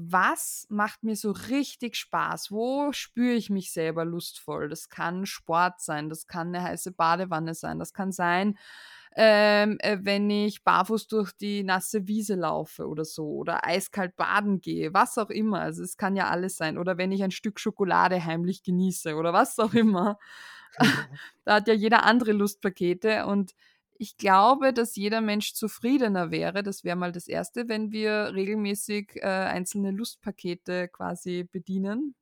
was 0.00 0.66
macht 0.68 1.02
mir 1.02 1.16
so 1.16 1.32
richtig 1.32 1.96
Spaß? 1.96 2.52
Wo 2.52 2.92
spüre 2.92 3.34
ich 3.34 3.50
mich 3.50 3.72
selber 3.72 4.04
lustvoll? 4.04 4.68
Das 4.68 4.88
kann 4.88 5.26
Sport 5.26 5.80
sein, 5.80 6.08
das 6.08 6.28
kann 6.28 6.54
eine 6.54 6.62
heiße 6.62 6.92
Badewanne 6.92 7.54
sein, 7.54 7.80
das 7.80 7.92
kann 7.92 8.12
sein, 8.12 8.56
ähm, 9.16 9.78
äh, 9.80 9.98
wenn 10.02 10.30
ich 10.30 10.62
barfuß 10.62 11.08
durch 11.08 11.32
die 11.32 11.64
nasse 11.64 12.06
Wiese 12.06 12.36
laufe 12.36 12.86
oder 12.86 13.04
so 13.04 13.26
oder 13.28 13.66
eiskalt 13.66 14.14
baden 14.16 14.60
gehe, 14.60 14.94
was 14.94 15.18
auch 15.18 15.30
immer. 15.30 15.60
Also 15.60 15.82
es 15.82 15.96
kann 15.96 16.14
ja 16.14 16.28
alles 16.28 16.56
sein. 16.56 16.78
Oder 16.78 16.98
wenn 16.98 17.10
ich 17.10 17.24
ein 17.24 17.32
Stück 17.32 17.58
Schokolade 17.58 18.24
heimlich 18.24 18.62
genieße 18.62 19.16
oder 19.16 19.32
was 19.32 19.58
auch 19.58 19.74
immer. 19.74 20.18
da 21.44 21.54
hat 21.54 21.66
ja 21.66 21.74
jeder 21.74 22.04
andere 22.04 22.32
Lustpakete 22.32 23.26
und 23.26 23.54
ich 23.98 24.16
glaube, 24.16 24.72
dass 24.72 24.94
jeder 24.94 25.20
Mensch 25.20 25.54
zufriedener 25.54 26.30
wäre. 26.30 26.62
Das 26.62 26.84
wäre 26.84 26.96
mal 26.96 27.12
das 27.12 27.26
Erste, 27.26 27.68
wenn 27.68 27.90
wir 27.90 28.32
regelmäßig 28.32 29.16
äh, 29.16 29.26
einzelne 29.26 29.90
Lustpakete 29.90 30.88
quasi 30.88 31.48
bedienen. 31.50 32.14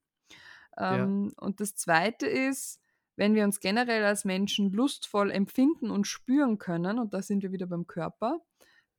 Ähm, 0.78 1.32
ja. 1.36 1.44
Und 1.44 1.60
das 1.60 1.76
Zweite 1.76 2.26
ist, 2.26 2.80
wenn 3.16 3.34
wir 3.34 3.44
uns 3.44 3.60
generell 3.60 4.04
als 4.04 4.24
Menschen 4.24 4.72
lustvoll 4.72 5.30
empfinden 5.30 5.90
und 5.90 6.06
spüren 6.06 6.58
können, 6.58 6.98
und 6.98 7.12
da 7.12 7.22
sind 7.22 7.42
wir 7.42 7.52
wieder 7.52 7.66
beim 7.66 7.86
Körper, 7.86 8.40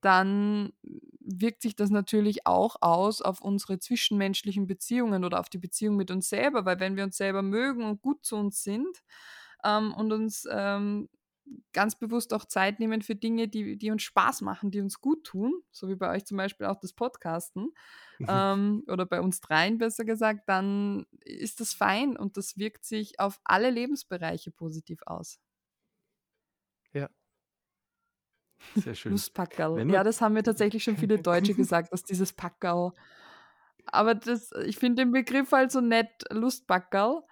dann 0.02 0.74
wirkt 1.20 1.64
sich 1.64 1.76
das 1.76 1.90
natürlich 1.90 2.46
auch 2.46 2.78
aus 2.82 3.22
auf 3.24 3.42
unsere 3.42 3.80
zwischenmenschlichen 3.80 4.68
Beziehungen 4.68 5.26
oder 5.26 5.40
auf 5.40 5.50
die 5.50 5.58
Beziehung 5.58 5.96
mit 5.96 6.12
uns 6.12 6.30
selber, 6.30 6.66
weil 6.66 6.80
wenn 6.80 6.96
wir 6.96 7.04
uns 7.04 7.18
selber 7.18 7.42
mögen 7.42 7.84
und 7.84 8.02
gut 8.02 8.24
zu 8.24 8.36
uns 8.36 8.64
sind 8.64 9.04
ähm, 9.64 9.94
und 9.94 10.14
uns 10.14 10.48
ähm, 10.52 11.10
ganz 11.74 11.98
bewusst 11.98 12.34
auch 12.34 12.46
Zeit 12.46 12.80
nehmen 12.80 13.01
für 13.01 13.16
Dinge, 13.16 13.48
die, 13.48 13.77
die 13.77 13.92
uns 13.92 14.04
Spaß 14.04 14.42
machen, 14.42 14.72
die 14.72 14.82
uns 14.82 15.00
gut 15.00 15.24
tun, 15.24 15.54
so 15.72 15.88
wie 15.89 15.96
bei 15.96 16.10
euch 16.16 16.25
zum 16.25 16.38
Beispiel 16.38 16.68
auch 16.68 16.80
das 16.80 16.94
Podcasten 16.94 17.72
mhm. 18.20 18.25
ähm, 18.27 18.84
oder 18.88 19.06
bei 19.06 19.22
uns 19.22 19.39
dreien 19.39 19.77
besser 19.77 20.06
gesagt, 20.06 20.48
dann 20.48 21.06
ist 21.24 21.60
das 21.60 21.74
fein 21.74 22.18
und 22.18 22.38
das 22.38 22.58
wirkt 22.58 22.86
sich 22.86 23.20
auf 23.20 23.39
alle 23.44 23.70
Lebensbereiche 23.70 24.51
positiv 24.51 25.00
aus. 25.06 25.39
Ja. 26.94 27.10
Sehr 28.75 28.96
schön. 28.96 29.12
Lustpackerl. 29.12 29.89
Ja, 29.92 30.04
das 30.04 30.22
haben 30.22 30.34
mir 30.34 30.44
tatsächlich 30.44 30.84
schon 30.84 30.98
viele 30.98 31.20
Deutsche 31.20 31.54
gesagt, 31.56 31.94
dass 31.94 32.04
dieses 32.04 32.34
Packerl. 32.34 32.92
Aber 33.86 34.16
das, 34.16 34.51
ich 34.66 34.77
finde 34.77 35.04
den 35.04 35.12
Begriff 35.12 35.51
halt 35.51 35.72
so 35.72 35.80
nett, 35.80 36.25
Lustpackerl. 36.30 37.24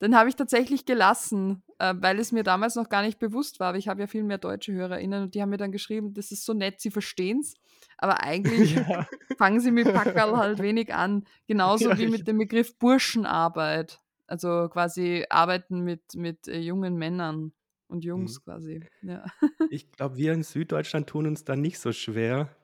Den 0.00 0.16
habe 0.16 0.28
ich 0.28 0.36
tatsächlich 0.36 0.84
gelassen, 0.84 1.63
äh, 1.78 1.94
weil 1.98 2.18
es 2.18 2.32
mir 2.32 2.42
damals 2.42 2.74
noch 2.74 2.88
gar 2.88 3.02
nicht 3.02 3.18
bewusst 3.18 3.60
war. 3.60 3.68
Aber 3.68 3.78
ich 3.78 3.88
habe 3.88 4.00
ja 4.00 4.06
viel 4.06 4.22
mehr 4.22 4.38
deutsche 4.38 4.72
HörerInnen 4.72 5.24
und 5.24 5.34
die 5.34 5.42
haben 5.42 5.50
mir 5.50 5.56
dann 5.56 5.72
geschrieben, 5.72 6.14
das 6.14 6.30
ist 6.30 6.44
so 6.44 6.52
nett, 6.52 6.80
sie 6.80 6.90
verstehen 6.90 7.40
es. 7.40 7.54
Aber 7.98 8.22
eigentlich 8.22 8.74
ja. 8.88 9.06
fangen 9.38 9.60
sie 9.60 9.70
mit 9.70 9.92
Packerl 9.92 10.36
halt 10.36 10.60
wenig 10.60 10.92
an. 10.94 11.24
Genauso 11.46 11.90
ja, 11.90 11.98
wie 11.98 12.08
mit 12.08 12.26
dem 12.26 12.38
Begriff 12.38 12.78
Burschenarbeit. 12.78 14.00
Also 14.26 14.68
quasi 14.70 15.24
arbeiten 15.28 15.80
mit, 15.80 16.14
mit 16.14 16.48
äh, 16.48 16.58
jungen 16.58 16.96
Männern 16.96 17.52
und 17.88 18.04
Jungs 18.04 18.38
mhm. 18.38 18.44
quasi. 18.44 18.80
Ja. 19.02 19.24
Ich 19.70 19.90
glaube, 19.92 20.16
wir 20.16 20.32
in 20.32 20.42
Süddeutschland 20.42 21.08
tun 21.08 21.26
uns 21.26 21.44
da 21.44 21.56
nicht 21.56 21.78
so 21.78 21.92
schwer. 21.92 22.54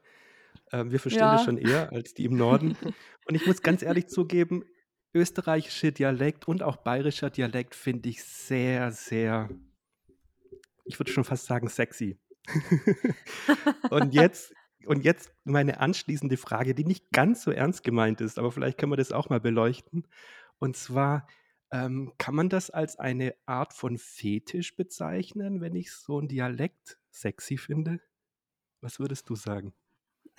Äh, 0.70 0.86
wir 0.86 1.00
verstehen 1.00 1.22
das 1.22 1.44
schon 1.44 1.58
eher 1.58 1.92
als 1.92 2.14
die 2.14 2.24
im 2.24 2.36
Norden. 2.36 2.76
Und 3.26 3.34
ich 3.34 3.46
muss 3.46 3.62
ganz 3.62 3.82
ehrlich 3.82 4.08
zugeben, 4.08 4.64
österreichische 5.14 5.92
Dialekt 5.92 6.46
und 6.46 6.62
auch 6.62 6.76
bayerischer 6.76 7.30
Dialekt 7.30 7.74
finde 7.74 8.08
ich 8.08 8.22
sehr, 8.24 8.92
sehr, 8.92 9.48
ich 10.84 10.98
würde 10.98 11.10
schon 11.10 11.24
fast 11.24 11.46
sagen, 11.46 11.68
sexy. 11.68 12.18
und 13.90 14.14
jetzt 14.14 14.54
und 14.86 15.04
jetzt 15.04 15.32
meine 15.44 15.80
anschließende 15.80 16.36
Frage, 16.36 16.74
die 16.74 16.84
nicht 16.84 17.10
ganz 17.12 17.42
so 17.42 17.50
ernst 17.50 17.84
gemeint 17.84 18.20
ist, 18.20 18.38
aber 18.38 18.50
vielleicht 18.50 18.78
können 18.78 18.92
wir 18.92 18.96
das 18.96 19.12
auch 19.12 19.28
mal 19.28 19.40
beleuchten. 19.40 20.06
Und 20.58 20.76
zwar, 20.76 21.26
ähm, 21.70 22.12
kann 22.18 22.34
man 22.34 22.48
das 22.48 22.70
als 22.70 22.98
eine 22.98 23.34
Art 23.46 23.72
von 23.72 23.98
Fetisch 23.98 24.76
bezeichnen, 24.76 25.60
wenn 25.60 25.74
ich 25.74 25.92
so 25.92 26.18
einen 26.18 26.28
Dialekt 26.28 26.98
sexy 27.10 27.56
finde? 27.56 28.00
Was 28.80 28.98
würdest 28.98 29.28
du 29.28 29.34
sagen? 29.34 29.74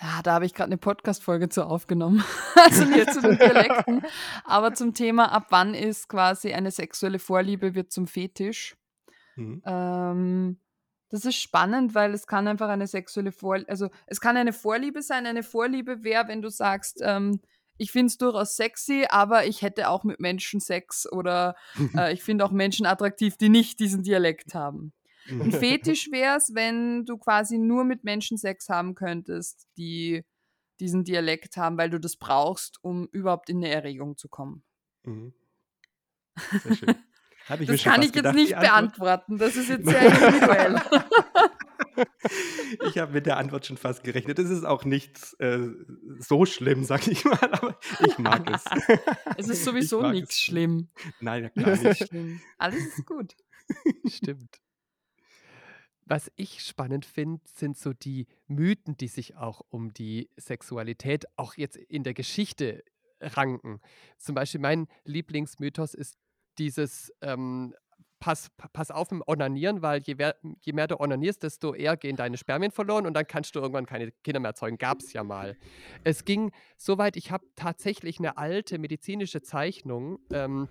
Ja, 0.02 0.22
da 0.24 0.34
habe 0.34 0.46
ich 0.46 0.56
gerade 0.56 0.70
eine 0.70 0.78
Podcast-Folge 0.78 1.50
zu 1.50 1.64
aufgenommen. 1.64 2.24
also 2.56 2.86
nicht 2.86 3.14
zu 3.14 3.22
den 3.22 3.38
Dialekten. 3.38 4.02
Aber 4.46 4.74
zum 4.74 4.96
Thema, 4.96 5.32
ab 5.32 5.48
wann 5.50 5.76
ist 5.76 6.10
quasi 6.10 6.54
eine 6.54 6.72
sexuelle 6.72 7.20
Vorliebe 7.20 7.76
wird 7.76 7.92
zum 7.92 8.08
Fetisch. 8.08 8.76
Mhm. 9.36 9.62
Ähm, 9.64 10.60
das 11.10 11.26
ist 11.26 11.36
spannend, 11.36 11.94
weil 11.94 12.14
es 12.14 12.26
kann 12.26 12.48
einfach 12.48 12.70
eine 12.70 12.88
sexuelle 12.88 13.32
Vorliebe, 13.32 13.70
also 13.70 13.90
es 14.08 14.20
kann 14.22 14.38
eine 14.38 14.54
Vorliebe 14.54 15.04
sein. 15.04 15.28
Eine 15.28 15.44
Vorliebe 15.44 16.04
wäre, 16.04 16.28
wenn 16.28 16.42
du 16.42 16.50
sagst, 16.50 17.00
ähm, 17.04 17.40
ich 17.78 17.92
finde 17.92 18.08
es 18.08 18.18
durchaus 18.18 18.56
sexy, 18.56 19.06
aber 19.10 19.46
ich 19.46 19.62
hätte 19.62 19.90
auch 19.90 20.04
mit 20.04 20.20
Menschen 20.20 20.62
Sex 20.62 21.12
oder 21.12 21.56
äh, 21.96 22.14
ich 22.14 22.24
finde 22.24 22.46
auch 22.46 22.52
Menschen 22.52 22.88
attraktiv, 22.88 23.38
die 23.38 23.50
nicht 23.50 23.80
diesen 23.80 24.02
Dialekt 24.02 24.56
haben. 24.56 24.94
Ein 25.32 25.52
Fetisch 25.52 26.12
wäre 26.12 26.38
es, 26.38 26.52
wenn 26.54 27.06
du 27.06 27.18
quasi 27.18 27.58
nur 27.58 27.84
mit 27.84 28.04
Menschen 28.04 28.38
Sex 28.38 28.70
haben 28.70 28.96
könntest, 28.96 29.68
die 29.78 30.24
diesen 30.80 31.04
Dialekt 31.04 31.58
haben, 31.58 31.78
weil 31.78 31.90
du 31.90 32.00
das 32.00 32.18
brauchst, 32.18 32.80
um 32.82 33.08
überhaupt 33.12 33.50
in 33.50 33.58
eine 33.58 33.70
Erregung 33.70 34.18
zu 34.18 34.28
kommen. 34.28 34.64
Mhm. 35.04 35.34
Sehr 36.64 36.76
schön. 36.76 36.96
ich 37.60 37.68
das 37.68 37.84
kann 37.84 38.02
ich 38.02 38.12
gedacht, 38.12 38.36
jetzt 38.36 38.50
nicht 38.50 38.60
beantworten. 38.60 39.38
Das 39.38 39.56
ist 39.56 39.70
jetzt 39.70 39.88
sehr 39.88 40.02
individuell. 40.02 40.82
ich 42.88 42.98
habe 42.98 43.14
mit 43.14 43.26
der 43.26 43.38
Antwort 43.38 43.66
schon 43.66 43.78
fast 43.78 44.04
gerechnet. 44.04 44.40
Es 44.40 44.50
ist 44.50 44.66
auch 44.66 44.86
nicht 44.86 45.36
äh, 45.40 45.68
so 46.20 46.46
schlimm, 46.46 46.84
sag 46.84 47.08
ich 47.08 47.26
mal, 47.26 47.38
aber 47.52 47.78
ich 48.06 48.18
mag 48.18 48.50
es. 48.50 48.64
es 49.38 49.50
ist 49.50 49.64
sowieso 49.64 50.10
nichts 50.10 50.40
schlimm. 50.40 50.90
Nein, 51.20 51.52
gar 51.56 51.76
nicht. 51.76 52.10
Alles 52.58 52.86
ist 52.86 53.06
gut. 53.06 53.36
Stimmt. 54.08 54.62
Was 56.06 56.32
ich 56.36 56.64
spannend 56.64 57.06
finde, 57.06 57.42
sind 57.46 57.78
so 57.78 57.94
die 57.94 58.28
Mythen, 58.48 58.98
die 58.98 59.08
sich 59.08 59.36
auch 59.36 59.62
um 59.70 59.94
die 59.94 60.30
Sexualität 60.38 61.26
auch 61.38 61.56
jetzt 61.56 61.78
in 61.78 62.04
der 62.04 62.14
Geschichte 62.14 62.84
ranken. 63.22 63.80
Zum 64.18 64.36
Beispiel 64.36 64.60
mein 64.60 64.88
Lieblingsmythos 65.06 65.94
ist 65.94 66.18
dieses 66.58 67.14
ähm, 67.22 67.74
pass, 68.22 68.50
pass 68.72 68.92
auf 68.92 69.12
im 69.12 69.22
Onanieren, 69.28 69.82
weil 69.82 70.02
je, 70.04 70.16
je, 70.62 70.74
mehr 70.74 70.88
du 70.88 71.00
onanierst, 71.00 71.44
desto 71.44 71.74
eher 71.74 71.98
gehen 71.98 72.16
deine 72.16 72.38
Spermien 72.38 72.72
verloren 72.72 73.06
und 73.06 73.14
dann 73.14 73.28
kannst 73.28 73.56
du 73.56 73.60
irgendwann 73.60 73.86
keine 73.86 74.12
Kinder 74.24 74.40
mehr 74.40 74.50
erzeugen. 74.50 74.78
Gab 74.78 75.00
es 75.00 75.12
ja 75.12 75.24
mal. 75.26 75.58
Es 76.06 76.24
ging 76.24 76.52
so 76.78 76.98
weit, 76.98 77.18
ich 77.18 77.32
habe 77.32 77.46
tatsächlich 77.56 78.20
eine 78.20 78.38
alte 78.38 78.78
medizinische 78.80 79.42
Zeichnung 79.42 80.20
ähm, 80.32 80.70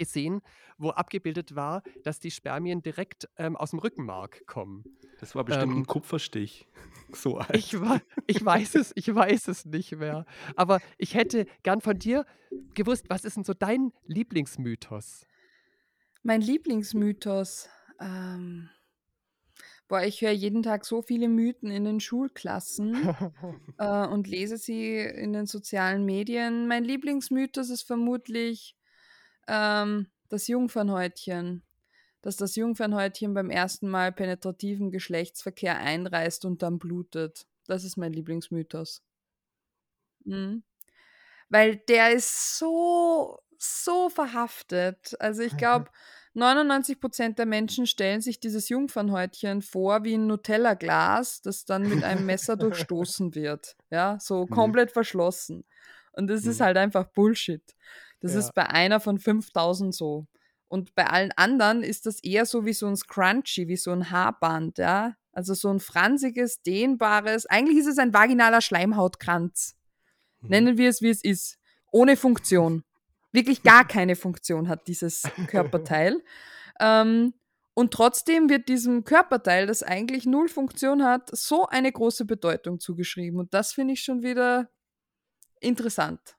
gesehen, 0.00 0.40
wo 0.78 0.90
abgebildet 0.90 1.54
war, 1.54 1.82
dass 2.02 2.18
die 2.18 2.30
Spermien 2.30 2.82
direkt 2.82 3.28
ähm, 3.36 3.54
aus 3.54 3.70
dem 3.70 3.78
Rückenmark 3.78 4.46
kommen. 4.46 4.84
Das 5.20 5.34
war 5.34 5.44
bestimmt 5.44 5.72
ähm, 5.72 5.78
ein 5.80 5.86
Kupferstich. 5.86 6.66
So 7.12 7.38
alt. 7.38 7.56
Ich, 7.56 7.76
ich 8.28 8.44
weiß 8.44 8.76
es, 8.76 8.92
ich 8.94 9.12
weiß 9.12 9.48
es 9.48 9.64
nicht 9.64 9.96
mehr. 9.96 10.24
Aber 10.54 10.78
ich 10.96 11.14
hätte 11.14 11.44
gern 11.64 11.80
von 11.80 11.98
dir 11.98 12.24
gewusst, 12.74 13.06
was 13.08 13.24
ist 13.24 13.36
denn 13.36 13.42
so 13.42 13.52
dein 13.52 13.92
Lieblingsmythos? 14.06 15.26
Mein 16.22 16.40
Lieblingsmythos. 16.40 17.68
Ähm, 18.00 18.70
boah, 19.88 20.02
ich 20.04 20.20
höre 20.20 20.30
jeden 20.30 20.62
Tag 20.62 20.84
so 20.84 21.02
viele 21.02 21.28
Mythen 21.28 21.72
in 21.72 21.84
den 21.84 21.98
Schulklassen 21.98 22.94
äh, 23.78 24.06
und 24.06 24.28
lese 24.28 24.56
sie 24.56 24.98
in 24.98 25.32
den 25.32 25.46
sozialen 25.46 26.04
Medien. 26.04 26.68
Mein 26.68 26.84
Lieblingsmythos 26.84 27.70
ist 27.70 27.82
vermutlich 27.82 28.76
ähm, 29.50 30.06
das 30.28 30.46
Jungfernhäutchen. 30.48 31.62
Dass 32.22 32.36
das 32.36 32.54
Jungfernhäutchen 32.54 33.32
beim 33.32 33.48
ersten 33.48 33.88
Mal 33.88 34.12
penetrativen 34.12 34.90
Geschlechtsverkehr 34.90 35.78
einreißt 35.78 36.44
und 36.44 36.62
dann 36.62 36.78
blutet. 36.78 37.46
Das 37.66 37.82
ist 37.82 37.96
mein 37.96 38.12
Lieblingsmythos. 38.12 39.02
Mhm. 40.24 40.62
Weil 41.48 41.76
der 41.76 42.12
ist 42.12 42.58
so, 42.58 43.40
so 43.58 44.10
verhaftet. 44.10 45.16
Also 45.18 45.42
ich 45.42 45.56
glaube, 45.56 45.90
99% 46.36 47.34
der 47.34 47.46
Menschen 47.46 47.86
stellen 47.86 48.20
sich 48.20 48.38
dieses 48.38 48.68
Jungfernhäutchen 48.68 49.62
vor 49.62 50.04
wie 50.04 50.14
ein 50.14 50.26
Nutella-Glas, 50.26 51.42
das 51.42 51.64
dann 51.64 51.88
mit 51.88 52.04
einem 52.04 52.26
Messer 52.26 52.56
durchstoßen 52.56 53.34
wird. 53.34 53.76
Ja, 53.90 54.18
so 54.20 54.44
mhm. 54.44 54.50
komplett 54.50 54.92
verschlossen. 54.92 55.64
Und 56.12 56.28
das 56.28 56.44
mhm. 56.44 56.50
ist 56.50 56.60
halt 56.60 56.76
einfach 56.76 57.06
Bullshit. 57.06 57.62
Das 58.20 58.34
ja. 58.34 58.40
ist 58.40 58.54
bei 58.54 58.68
einer 58.68 59.00
von 59.00 59.18
5000 59.18 59.94
so. 59.94 60.26
Und 60.68 60.94
bei 60.94 61.06
allen 61.06 61.32
anderen 61.32 61.82
ist 61.82 62.06
das 62.06 62.22
eher 62.22 62.46
so 62.46 62.64
wie 62.64 62.72
so 62.72 62.86
ein 62.86 62.96
Scrunchy, 62.96 63.66
wie 63.66 63.76
so 63.76 63.90
ein 63.90 64.10
Haarband, 64.10 64.78
ja. 64.78 65.14
Also 65.32 65.54
so 65.54 65.68
ein 65.68 65.80
fransiges, 65.80 66.62
dehnbares. 66.62 67.46
Eigentlich 67.46 67.78
ist 67.78 67.86
es 67.86 67.98
ein 67.98 68.14
vaginaler 68.14 68.60
Schleimhautkranz. 68.60 69.76
Mhm. 70.40 70.48
Nennen 70.48 70.78
wir 70.78 70.88
es, 70.88 71.02
wie 71.02 71.10
es 71.10 71.24
ist. 71.24 71.58
Ohne 71.90 72.16
Funktion. 72.16 72.84
Wirklich 73.32 73.62
gar 73.62 73.86
keine 73.86 74.16
Funktion 74.16 74.68
hat 74.68 74.86
dieses 74.86 75.22
Körperteil. 75.46 76.22
ähm, 76.80 77.34
und 77.74 77.92
trotzdem 77.92 78.48
wird 78.50 78.68
diesem 78.68 79.04
Körperteil, 79.04 79.66
das 79.66 79.82
eigentlich 79.82 80.26
null 80.26 80.48
Funktion 80.48 81.04
hat, 81.04 81.30
so 81.32 81.66
eine 81.66 81.90
große 81.90 82.24
Bedeutung 82.24 82.80
zugeschrieben. 82.80 83.38
Und 83.38 83.54
das 83.54 83.72
finde 83.72 83.94
ich 83.94 84.02
schon 84.02 84.22
wieder 84.22 84.68
interessant. 85.60 86.36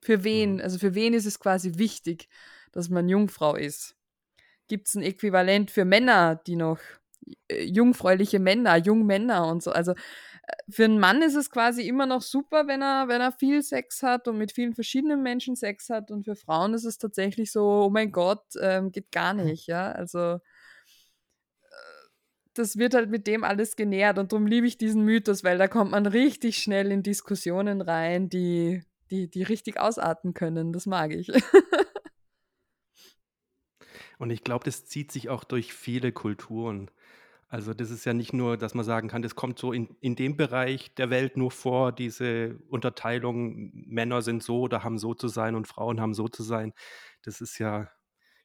Für 0.00 0.24
wen, 0.24 0.54
mhm. 0.54 0.60
also 0.60 0.78
für 0.78 0.94
wen 0.94 1.14
ist 1.14 1.26
es 1.26 1.40
quasi 1.40 1.78
wichtig, 1.78 2.28
dass 2.72 2.88
man 2.88 3.08
Jungfrau 3.08 3.54
ist? 3.54 3.96
Gibt 4.68 4.88
es 4.88 4.94
ein 4.94 5.02
Äquivalent 5.02 5.70
für 5.70 5.84
Männer, 5.84 6.36
die 6.46 6.56
noch 6.56 6.78
äh, 7.48 7.64
jungfräuliche 7.64 8.38
Männer, 8.38 8.76
Jungmänner 8.76 9.46
und 9.46 9.62
so? 9.62 9.72
Also 9.72 9.94
für 10.68 10.84
einen 10.84 10.98
Mann 10.98 11.22
ist 11.22 11.34
es 11.34 11.50
quasi 11.50 11.86
immer 11.86 12.06
noch 12.06 12.22
super, 12.22 12.66
wenn 12.66 12.82
er, 12.82 13.08
wenn 13.08 13.20
er 13.20 13.32
viel 13.32 13.62
Sex 13.62 14.02
hat 14.02 14.28
und 14.28 14.38
mit 14.38 14.52
vielen 14.52 14.74
verschiedenen 14.74 15.22
Menschen 15.22 15.56
Sex 15.56 15.90
hat. 15.90 16.10
Und 16.10 16.24
für 16.24 16.36
Frauen 16.36 16.74
ist 16.74 16.84
es 16.84 16.98
tatsächlich 16.98 17.52
so, 17.52 17.84
oh 17.86 17.90
mein 17.90 18.12
Gott, 18.12 18.44
ähm, 18.60 18.92
geht 18.92 19.10
gar 19.12 19.34
nicht, 19.34 19.66
ja. 19.66 19.92
Also 19.92 20.18
äh, 20.18 20.38
das 22.54 22.76
wird 22.76 22.94
halt 22.94 23.10
mit 23.10 23.26
dem 23.26 23.44
alles 23.44 23.76
genährt 23.76 24.18
und 24.18 24.32
darum 24.32 24.46
liebe 24.46 24.66
ich 24.66 24.78
diesen 24.78 25.04
Mythos, 25.04 25.44
weil 25.44 25.58
da 25.58 25.68
kommt 25.68 25.90
man 25.92 26.06
richtig 26.06 26.58
schnell 26.58 26.90
in 26.92 27.02
Diskussionen 27.02 27.80
rein, 27.82 28.28
die, 28.28 28.82
die, 29.10 29.28
die 29.28 29.42
richtig 29.42 29.80
ausarten 29.80 30.34
können. 30.34 30.72
Das 30.72 30.86
mag 30.86 31.12
ich. 31.12 31.30
und 34.18 34.30
ich 34.30 34.44
glaube, 34.44 34.64
das 34.64 34.86
zieht 34.86 35.12
sich 35.12 35.28
auch 35.28 35.44
durch 35.44 35.72
viele 35.72 36.12
Kulturen. 36.12 36.90
Also 37.50 37.72
das 37.72 37.90
ist 37.90 38.04
ja 38.04 38.12
nicht 38.12 38.34
nur, 38.34 38.58
dass 38.58 38.74
man 38.74 38.84
sagen 38.84 39.08
kann, 39.08 39.22
das 39.22 39.34
kommt 39.34 39.58
so 39.58 39.72
in, 39.72 39.96
in 40.00 40.16
dem 40.16 40.36
Bereich 40.36 40.94
der 40.94 41.08
Welt 41.08 41.38
nur 41.38 41.50
vor, 41.50 41.92
diese 41.92 42.58
Unterteilung, 42.68 43.70
Männer 43.72 44.20
sind 44.20 44.42
so 44.42 44.60
oder 44.60 44.84
haben 44.84 44.98
so 44.98 45.14
zu 45.14 45.28
sein 45.28 45.54
und 45.54 45.66
Frauen 45.66 45.98
haben 45.98 46.12
so 46.12 46.28
zu 46.28 46.42
sein. 46.42 46.74
Das 47.22 47.40
ist 47.40 47.58
ja, 47.58 47.90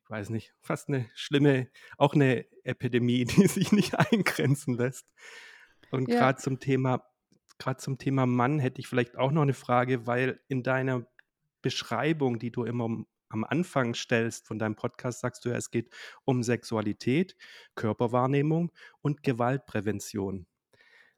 ich 0.04 0.10
weiß 0.10 0.30
nicht, 0.30 0.54
fast 0.62 0.88
eine 0.88 1.10
schlimme, 1.16 1.68
auch 1.98 2.14
eine 2.14 2.46
Epidemie, 2.64 3.26
die 3.26 3.48
sich 3.48 3.74
nicht 3.74 3.94
eingrenzen 3.96 4.76
lässt. 4.76 5.06
Und 5.92 6.10
ja. 6.10 6.20
gerade 6.20 6.42
zum 6.42 6.62
Thema, 6.62 7.04
gerade 7.58 7.78
zum 7.78 7.98
Thema 7.98 8.26
Mann 8.26 8.60
hätte 8.60 8.80
ich 8.80 8.88
vielleicht 8.88 9.18
auch 9.18 9.32
noch 9.32 9.42
eine 9.42 9.54
Frage, 9.54 10.08
weil 10.08 10.40
in 10.48 10.64
deiner 10.64 11.06
Beschreibung, 11.62 12.40
die 12.40 12.52
du 12.52 12.64
immer 12.66 13.06
am 13.30 13.44
Anfang 13.44 13.96
stellst 13.96 14.48
von 14.48 14.60
deinem 14.60 14.76
Podcast, 14.76 15.22
sagst 15.22 15.44
du 15.44 15.50
ja, 15.50 15.56
es 15.56 15.72
geht 15.72 15.90
um 16.24 16.44
Sexualität, 16.44 17.36
Körperwahrnehmung 17.76 18.72
und 19.02 19.24
Gewaltprävention. 19.24 20.46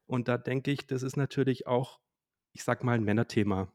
Und 0.08 0.28
da 0.28 0.38
denke 0.38 0.72
ich, 0.72 0.88
das 0.88 1.04
ist 1.04 1.18
natürlich 1.18 1.68
auch, 1.68 2.00
ich 2.54 2.64
sag 2.64 2.84
mal, 2.84 2.94
ein 2.94 3.04
Männerthema, 3.04 3.72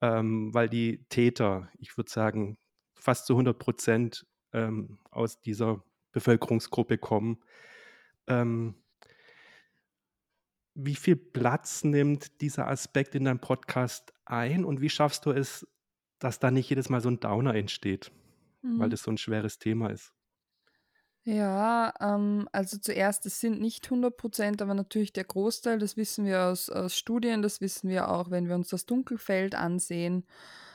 ähm, 0.00 0.54
weil 0.54 0.68
die 0.68 1.04
Täter, 1.08 1.68
ich 1.78 1.96
würde 1.96 2.10
sagen, 2.10 2.56
fast 2.94 3.26
zu 3.26 3.34
100 3.34 3.58
Prozent 3.58 4.26
ähm, 4.52 4.98
aus 5.10 5.42
dieser 5.42 5.82
Bevölkerungsgruppe 6.12 6.98
kommen. 6.98 7.42
Ähm, 8.26 8.74
wie 10.76 10.94
viel 10.94 11.16
Platz 11.16 11.84
nimmt 11.84 12.40
dieser 12.42 12.68
Aspekt 12.68 13.14
in 13.14 13.24
deinem 13.24 13.40
Podcast 13.40 14.12
ein 14.26 14.64
und 14.64 14.80
wie 14.80 14.90
schaffst 14.90 15.24
du 15.24 15.30
es, 15.30 15.66
dass 16.18 16.38
da 16.38 16.50
nicht 16.50 16.68
jedes 16.68 16.90
Mal 16.90 17.00
so 17.00 17.08
ein 17.08 17.18
Downer 17.18 17.54
entsteht, 17.54 18.12
weil 18.62 18.86
mhm. 18.86 18.90
das 18.90 19.02
so 19.02 19.10
ein 19.10 19.18
schweres 19.18 19.58
Thema 19.58 19.90
ist. 19.90 20.12
Ja, 21.24 21.92
ähm, 21.98 22.48
also 22.52 22.78
zuerst, 22.78 23.26
es 23.26 23.40
sind 23.40 23.60
nicht 23.60 23.86
100 23.86 24.16
Prozent, 24.16 24.62
aber 24.62 24.74
natürlich 24.74 25.12
der 25.12 25.24
Großteil, 25.24 25.78
das 25.78 25.96
wissen 25.96 26.24
wir 26.24 26.44
aus, 26.44 26.70
aus 26.70 26.96
Studien, 26.96 27.42
das 27.42 27.60
wissen 27.60 27.88
wir 27.88 28.10
auch, 28.10 28.30
wenn 28.30 28.46
wir 28.46 28.54
uns 28.54 28.68
das 28.68 28.86
Dunkelfeld 28.86 29.54
ansehen. 29.54 30.24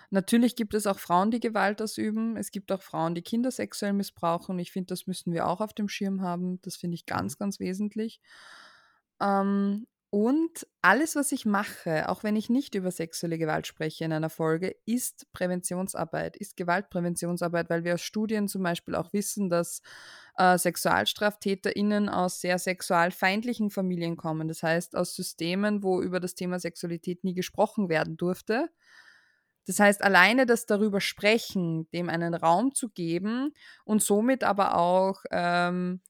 Natürlich 0.10 0.58
gibt 0.58 0.74
es 0.74 0.88
auch 0.88 1.00
Frauen, 1.00 1.32
die 1.32 1.40
Gewalt 1.40 1.82
ausüben. 1.82 2.36
Es 2.36 2.52
gibt 2.52 2.70
auch 2.74 2.82
Frauen, 2.82 3.16
die 3.16 3.22
Kinder 3.22 3.50
sexuell 3.50 3.94
missbrauchen. 3.94 4.60
Ich 4.60 4.74
finde, 4.74 4.88
das 4.88 5.08
müssen 5.08 5.32
wir 5.32 5.48
auch 5.48 5.62
auf 5.62 5.72
dem 5.72 5.88
Schirm 5.88 6.22
haben. 6.22 6.60
Das 6.64 6.76
finde 6.76 6.96
ich 6.96 7.06
ganz, 7.06 7.36
mhm. 7.36 7.40
ganz 7.40 7.60
wesentlich. 7.62 8.20
Ähm, 9.22 9.86
und 10.14 10.68
alles, 10.82 11.16
was 11.16 11.32
ich 11.32 11.46
mache, 11.46 12.10
auch 12.10 12.22
wenn 12.22 12.36
ich 12.36 12.50
nicht 12.50 12.76
über 12.76 12.92
sexuelle 12.92 13.38
Gewalt 13.38 13.66
spreche 13.66 14.04
in 14.04 14.12
einer 14.12 14.30
Folge, 14.30 14.76
ist 14.86 15.32
Präventionsarbeit, 15.32 16.36
ist 16.36 16.58
Gewaltpräventionsarbeit, 16.58 17.70
weil 17.70 17.86
wir 17.86 17.94
aus 17.94 18.02
Studien 18.02 18.50
zum 18.50 18.62
Beispiel 18.62 18.96
auch 18.96 19.14
wissen, 19.14 19.50
dass 19.50 19.82
äh, 20.38 20.58
SexualstraftäterInnen 20.58 22.10
aus 22.10 22.42
sehr 22.42 22.60
sexualfeindlichen 22.60 23.70
Familien 23.70 24.18
kommen. 24.18 24.50
Das 24.50 24.64
heißt, 24.64 24.98
aus 24.98 25.16
Systemen, 25.16 25.82
wo 25.82 26.02
über 26.02 26.20
das 26.20 26.36
Thema 26.36 26.60
Sexualität 26.60 27.24
nie 27.24 27.34
gesprochen 27.34 27.88
werden 27.88 28.18
durfte. 28.18 28.70
Das 29.66 29.80
heißt, 29.80 30.04
alleine 30.04 30.46
das 30.46 30.66
darüber 30.66 31.00
sprechen, 31.00 31.90
dem 31.92 32.10
einen 32.10 32.34
Raum 32.34 32.74
zu 32.74 32.90
geben 32.90 33.54
und 33.86 34.04
somit 34.04 34.44
aber 34.44 34.76
auch 34.76 35.24
ähm, 35.32 36.02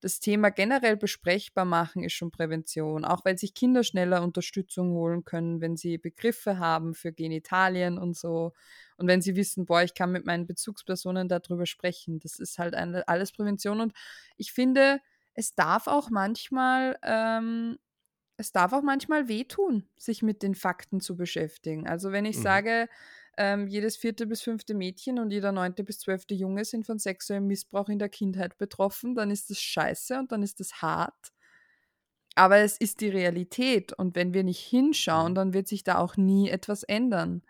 das 0.00 0.20
Thema 0.20 0.50
generell 0.50 0.96
besprechbar 0.96 1.64
machen 1.64 2.04
ist 2.04 2.12
schon 2.12 2.30
Prävention, 2.30 3.04
auch 3.04 3.24
weil 3.24 3.38
sich 3.38 3.54
Kinder 3.54 3.82
schneller 3.82 4.22
Unterstützung 4.22 4.92
holen 4.92 5.24
können, 5.24 5.60
wenn 5.60 5.76
sie 5.76 5.98
Begriffe 5.98 6.58
haben 6.58 6.94
für 6.94 7.12
Genitalien 7.12 7.98
und 7.98 8.16
so. 8.16 8.52
Und 8.98 9.08
wenn 9.08 9.22
sie 9.22 9.36
wissen, 9.36 9.64
boah, 9.64 9.82
ich 9.82 9.94
kann 9.94 10.12
mit 10.12 10.26
meinen 10.26 10.46
Bezugspersonen 10.46 11.28
darüber 11.28 11.66
sprechen. 11.66 12.20
Das 12.20 12.38
ist 12.38 12.58
halt 12.58 12.74
eine, 12.74 13.08
alles 13.08 13.32
Prävention. 13.32 13.80
Und 13.80 13.92
ich 14.36 14.52
finde, 14.52 15.00
es 15.34 15.54
darf 15.54 15.86
auch 15.86 16.10
manchmal, 16.10 16.98
ähm, 17.02 17.78
es 18.36 18.52
darf 18.52 18.74
auch 18.74 18.82
manchmal 18.82 19.28
wehtun, 19.28 19.88
sich 19.96 20.22
mit 20.22 20.42
den 20.42 20.54
Fakten 20.54 21.00
zu 21.00 21.16
beschäftigen. 21.16 21.86
Also 21.86 22.12
wenn 22.12 22.26
ich 22.26 22.36
mhm. 22.36 22.42
sage, 22.42 22.88
ähm, 23.36 23.68
jedes 23.68 23.96
vierte 23.96 24.26
bis 24.26 24.42
fünfte 24.42 24.74
Mädchen 24.74 25.18
und 25.18 25.30
jeder 25.30 25.52
neunte 25.52 25.84
bis 25.84 25.98
zwölfte 25.98 26.34
Junge 26.34 26.64
sind 26.64 26.86
von 26.86 26.98
sexuellem 26.98 27.46
Missbrauch 27.46 27.88
in 27.88 27.98
der 27.98 28.08
Kindheit 28.08 28.56
betroffen, 28.58 29.14
dann 29.14 29.30
ist 29.30 29.50
das 29.50 29.60
scheiße 29.60 30.18
und 30.18 30.32
dann 30.32 30.42
ist 30.42 30.60
das 30.60 30.82
hart. 30.82 31.32
Aber 32.34 32.58
es 32.58 32.76
ist 32.76 33.00
die 33.00 33.08
Realität 33.08 33.92
und 33.94 34.14
wenn 34.14 34.34
wir 34.34 34.44
nicht 34.44 34.60
hinschauen, 34.60 35.32
mhm. 35.32 35.34
dann 35.34 35.54
wird 35.54 35.68
sich 35.68 35.84
da 35.84 35.98
auch 35.98 36.16
nie 36.16 36.48
etwas 36.50 36.82
ändern. 36.82 37.42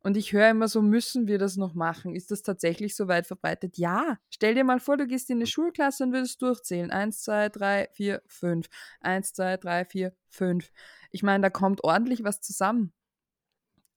Und 0.00 0.16
ich 0.16 0.32
höre 0.32 0.50
immer 0.50 0.68
so, 0.68 0.80
müssen 0.80 1.26
wir 1.26 1.38
das 1.38 1.56
noch 1.56 1.74
machen? 1.74 2.14
Ist 2.14 2.30
das 2.30 2.42
tatsächlich 2.42 2.94
so 2.94 3.08
weit 3.08 3.26
verbreitet? 3.26 3.78
Ja. 3.78 4.18
Stell 4.30 4.54
dir 4.54 4.62
mal 4.62 4.78
vor, 4.78 4.96
du 4.96 5.06
gehst 5.06 5.28
in 5.28 5.38
eine 5.38 5.46
Schulklasse 5.46 6.04
und 6.04 6.12
würdest 6.12 6.40
durchzählen. 6.40 6.90
Eins, 6.92 7.22
zwei, 7.22 7.48
drei, 7.48 7.88
vier, 7.92 8.22
fünf. 8.26 8.68
Eins, 9.00 9.32
zwei, 9.32 9.56
drei, 9.56 9.84
vier, 9.84 10.14
fünf. 10.28 10.70
Ich 11.10 11.22
meine, 11.24 11.42
da 11.42 11.50
kommt 11.50 11.82
ordentlich 11.82 12.22
was 12.22 12.40
zusammen. 12.40 12.92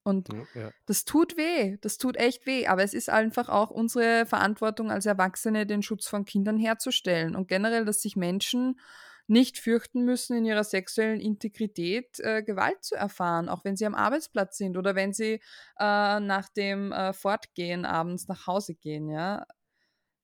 Und 0.04 0.30
ja. 0.56 0.72
das 0.88 1.06
tut 1.06 1.38
weh, 1.38 1.78
das 1.82 1.98
tut 1.98 2.18
echt 2.18 2.48
weh, 2.48 2.66
aber 2.66 2.84
es 2.84 2.94
ist 2.96 3.10
einfach 3.10 3.50
auch 3.50 3.70
unsere 3.70 4.26
Verantwortung 4.26 4.90
als 4.90 5.06
Erwachsene, 5.06 5.68
den 5.68 5.84
Schutz 5.84 6.08
von 6.08 6.26
Kindern 6.26 6.58
herzustellen 6.58 7.36
und 7.36 7.48
generell, 7.48 7.86
dass 7.86 8.02
sich 8.02 8.16
Menschen 8.16 8.80
nicht 9.28 9.60
fürchten 9.60 10.04
müssen, 10.04 10.36
in 10.36 10.46
ihrer 10.46 10.64
sexuellen 10.64 11.22
Integrität 11.22 12.20
äh, 12.20 12.44
Gewalt 12.44 12.84
zu 12.84 12.96
erfahren, 12.96 13.48
auch 13.48 13.64
wenn 13.64 13.78
sie 13.78 13.86
am 13.86 13.96
Arbeitsplatz 13.96 14.58
sind 14.58 14.76
oder 14.76 14.96
wenn 14.96 15.14
sie 15.14 15.40
äh, 15.80 16.20
nach 16.20 16.50
dem 16.50 16.92
äh, 16.92 17.14
Fortgehen 17.14 17.86
abends 17.86 18.28
nach 18.28 18.48
Hause 18.48 18.76
gehen, 18.76 19.10
ja. 19.10 19.46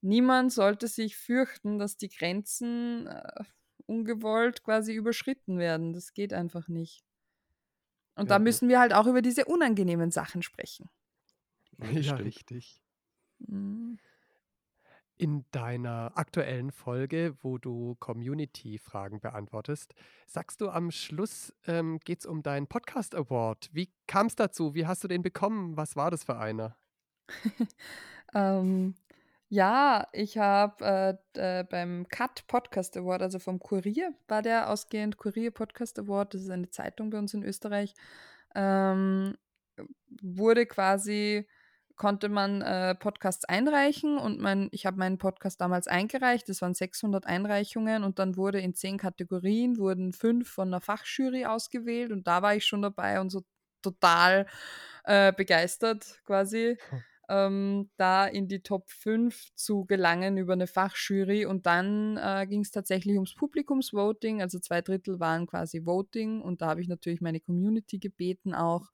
niemand 0.01 0.51
sollte 0.51 0.87
sich 0.87 1.15
fürchten, 1.17 1.79
dass 1.79 1.97
die 1.97 2.09
Grenzen 2.09 3.07
äh, 3.07 3.43
ungewollt 3.85 4.63
quasi 4.63 4.93
überschritten 4.93 5.59
werden. 5.59 5.93
Das 5.93 6.13
geht 6.13 6.33
einfach 6.33 6.67
nicht. 6.67 7.06
Und 8.17 8.25
Ja. 8.25 8.35
da 8.35 8.39
müssen 8.39 8.67
wir 8.67 8.79
halt 8.79 8.93
auch 8.93 9.05
über 9.07 9.21
diese 9.21 9.45
unangenehmen 9.45 10.11
Sachen 10.11 10.41
sprechen. 10.41 10.89
Ja, 11.91 12.15
richtig. 12.15 12.81
Mhm. 13.39 13.99
In 15.19 15.45
deiner 15.51 16.11
aktuellen 16.15 16.71
Folge, 16.71 17.35
wo 17.41 17.57
du 17.57 17.95
Community-Fragen 17.99 19.19
beantwortest, 19.19 19.95
sagst 20.27 20.61
du 20.61 20.69
am 20.69 20.91
Schluss, 20.91 21.53
ähm, 21.65 21.99
geht 22.03 22.19
es 22.19 22.25
um 22.27 22.43
deinen 22.43 22.67
Podcast 22.67 23.15
Award. 23.15 23.69
Wie 23.73 23.91
kam 24.05 24.27
es 24.27 24.35
dazu? 24.35 24.75
Wie 24.75 24.85
hast 24.85 25.03
du 25.03 25.07
den 25.07 25.23
bekommen? 25.23 25.75
Was 25.75 25.95
war 25.95 26.11
das 26.11 26.23
für 26.23 26.37
einer? 26.37 26.75
Ähm, 28.33 28.93
ja, 29.49 30.07
ich 30.11 30.37
habe 30.37 31.19
äh, 31.35 31.59
äh, 31.59 31.63
beim 31.63 32.07
CUT 32.09 32.47
Podcast 32.47 32.97
Award, 32.97 33.21
also 33.21 33.39
vom 33.39 33.59
Kurier, 33.59 34.13
war 34.27 34.41
der 34.41 34.69
ausgehend 34.69 35.17
Kurier 35.17 35.51
Podcast 35.51 35.97
Award, 35.99 36.33
das 36.33 36.41
ist 36.41 36.49
eine 36.49 36.69
Zeitung 36.69 37.09
bei 37.09 37.17
uns 37.17 37.33
in 37.33 37.43
Österreich, 37.43 37.93
ähm, 38.55 39.37
wurde 40.21 40.65
quasi, 40.65 41.47
konnte 41.95 42.27
man 42.27 42.61
äh, 42.61 42.93
Podcasts 42.95 43.45
einreichen 43.45 44.17
und 44.17 44.39
mein, 44.39 44.67
ich 44.71 44.85
habe 44.85 44.97
meinen 44.97 45.17
Podcast 45.17 45.61
damals 45.61 45.87
eingereicht, 45.87 46.49
das 46.49 46.61
waren 46.61 46.73
600 46.73 47.25
Einreichungen 47.25 48.03
und 48.03 48.19
dann 48.19 48.35
wurde 48.35 48.59
in 48.59 48.75
zehn 48.75 48.97
Kategorien, 48.97 49.77
wurden 49.77 50.11
fünf 50.11 50.49
von 50.49 50.67
einer 50.67 50.81
Fachjury 50.81 51.45
ausgewählt 51.45 52.11
und 52.11 52.27
da 52.27 52.41
war 52.41 52.53
ich 52.55 52.65
schon 52.65 52.81
dabei 52.81 53.21
und 53.21 53.29
so 53.29 53.43
total 53.81 54.45
äh, 55.05 55.31
begeistert 55.31 56.21
quasi. 56.25 56.77
Hm. 56.89 57.03
Ähm, 57.29 57.89
da 57.97 58.25
in 58.25 58.47
die 58.47 58.61
Top 58.61 58.89
5 58.89 59.53
zu 59.55 59.85
gelangen 59.85 60.37
über 60.37 60.53
eine 60.53 60.67
Fachjury. 60.67 61.45
Und 61.45 61.65
dann 61.65 62.17
äh, 62.17 62.45
ging 62.47 62.61
es 62.61 62.71
tatsächlich 62.71 63.15
ums 63.15 63.35
Publikumsvoting. 63.35 64.41
Also 64.41 64.59
zwei 64.59 64.81
Drittel 64.81 65.19
waren 65.19 65.47
quasi 65.47 65.85
Voting. 65.85 66.41
Und 66.41 66.61
da 66.61 66.67
habe 66.67 66.81
ich 66.81 66.87
natürlich 66.87 67.21
meine 67.21 67.39
Community 67.39 67.99
gebeten, 67.99 68.53
auch 68.53 68.89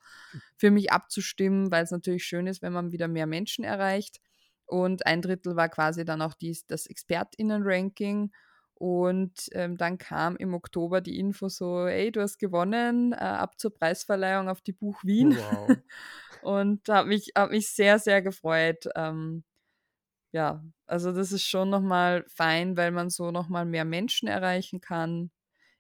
für 0.58 0.72
mich 0.72 0.92
abzustimmen, 0.92 1.72
weil 1.72 1.84
es 1.84 1.92
natürlich 1.92 2.26
schön 2.26 2.48
ist, 2.48 2.62
wenn 2.62 2.74
man 2.74 2.92
wieder 2.92 3.08
mehr 3.08 3.28
Menschen 3.28 3.64
erreicht. 3.64 4.20
Und 4.66 5.06
ein 5.06 5.22
Drittel 5.22 5.56
war 5.56 5.70
quasi 5.70 6.06
dann 6.06 6.22
auch 6.22 6.34
dies, 6.34 6.66
das 6.66 6.88
ExpertInnen-Ranking. 6.88 8.32
Und 8.76 9.50
ähm, 9.52 9.78
dann 9.78 9.98
kam 9.98 10.36
im 10.36 10.54
Oktober 10.54 11.00
die 11.00 11.20
Info 11.20 11.48
so, 11.48 11.86
ey, 11.86 12.12
du 12.12 12.22
hast 12.22 12.38
gewonnen, 12.38 13.14
äh, 13.14 13.18
ab 13.18 13.60
zur 13.60 13.74
Preisverleihung 13.74 14.50
auf 14.50 14.62
die 14.62 14.74
Buch 14.74 15.04
Wien. 15.04 15.38
Wow. 15.38 15.78
Und 16.44 16.88
habe 16.90 17.10
mich, 17.10 17.32
hab 17.38 17.52
mich 17.52 17.70
sehr, 17.70 18.00
sehr 18.00 18.22
gefreut. 18.22 18.88
Ähm, 18.96 19.44
ja, 20.32 20.64
also 20.88 21.12
das 21.14 21.32
ist 21.32 21.44
schon 21.46 21.70
nochmal 21.70 22.26
fein, 22.28 22.78
weil 22.78 22.92
man 22.92 23.10
so 23.10 23.32
nochmal 23.32 23.66
mehr 23.66 23.86
Menschen 23.86 24.28
erreichen 24.28 24.82
kann. 24.82 25.32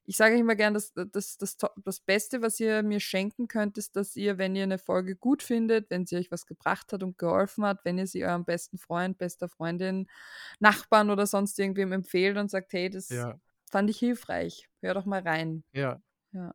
Ich 0.05 0.17
sage 0.17 0.37
immer 0.37 0.55
gern, 0.55 0.73
dass 0.73 0.93
das, 0.93 1.37
das, 1.37 1.57
das 1.77 1.99
Beste, 2.01 2.41
was 2.41 2.59
ihr 2.59 2.83
mir 2.83 2.99
schenken 2.99 3.47
könnt, 3.47 3.77
ist, 3.77 3.95
dass 3.95 4.15
ihr, 4.17 4.37
wenn 4.37 4.55
ihr 4.55 4.63
eine 4.63 4.77
Folge 4.79 5.15
gut 5.15 5.41
findet, 5.43 5.89
wenn 5.89 6.05
sie 6.05 6.17
euch 6.17 6.29
was 6.31 6.45
gebracht 6.45 6.93
hat 6.93 7.03
und 7.03 7.17
geholfen 7.17 7.65
hat, 7.65 7.85
wenn 7.85 7.97
ihr 7.97 8.07
sie 8.07 8.25
eurem 8.25 8.45
besten 8.45 8.77
Freund, 8.77 9.17
bester 9.17 9.49
Freundin, 9.49 10.07
Nachbarn 10.59 11.09
oder 11.09 11.25
sonst 11.27 11.57
irgendwem 11.59 11.93
empfehlt 11.93 12.37
und 12.37 12.51
sagt, 12.51 12.73
hey, 12.73 12.89
das 12.89 13.09
Ja, 13.09 13.39
fand 13.71 13.89
ich 13.89 13.97
hilfreich. 13.99 14.67
Hör 14.81 14.93
doch 14.93 15.05
mal 15.05 15.21
rein. 15.21 15.63
ja. 15.73 16.01
Ja. 16.33 16.53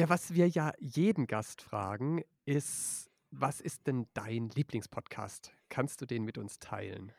Ja, 0.00 0.08
was 0.08 0.32
wir 0.32 0.48
ja 0.48 0.72
jeden 0.78 1.26
Gast 1.26 1.60
fragen, 1.60 2.24
ist, 2.46 3.10
was 3.30 3.60
ist 3.60 3.86
denn 3.86 4.06
dein 4.14 4.48
Lieblingspodcast? 4.48 5.52
Kannst 5.68 6.00
du 6.00 6.06
den 6.06 6.24
mit 6.24 6.38
uns 6.38 6.58
teilen? 6.58 7.12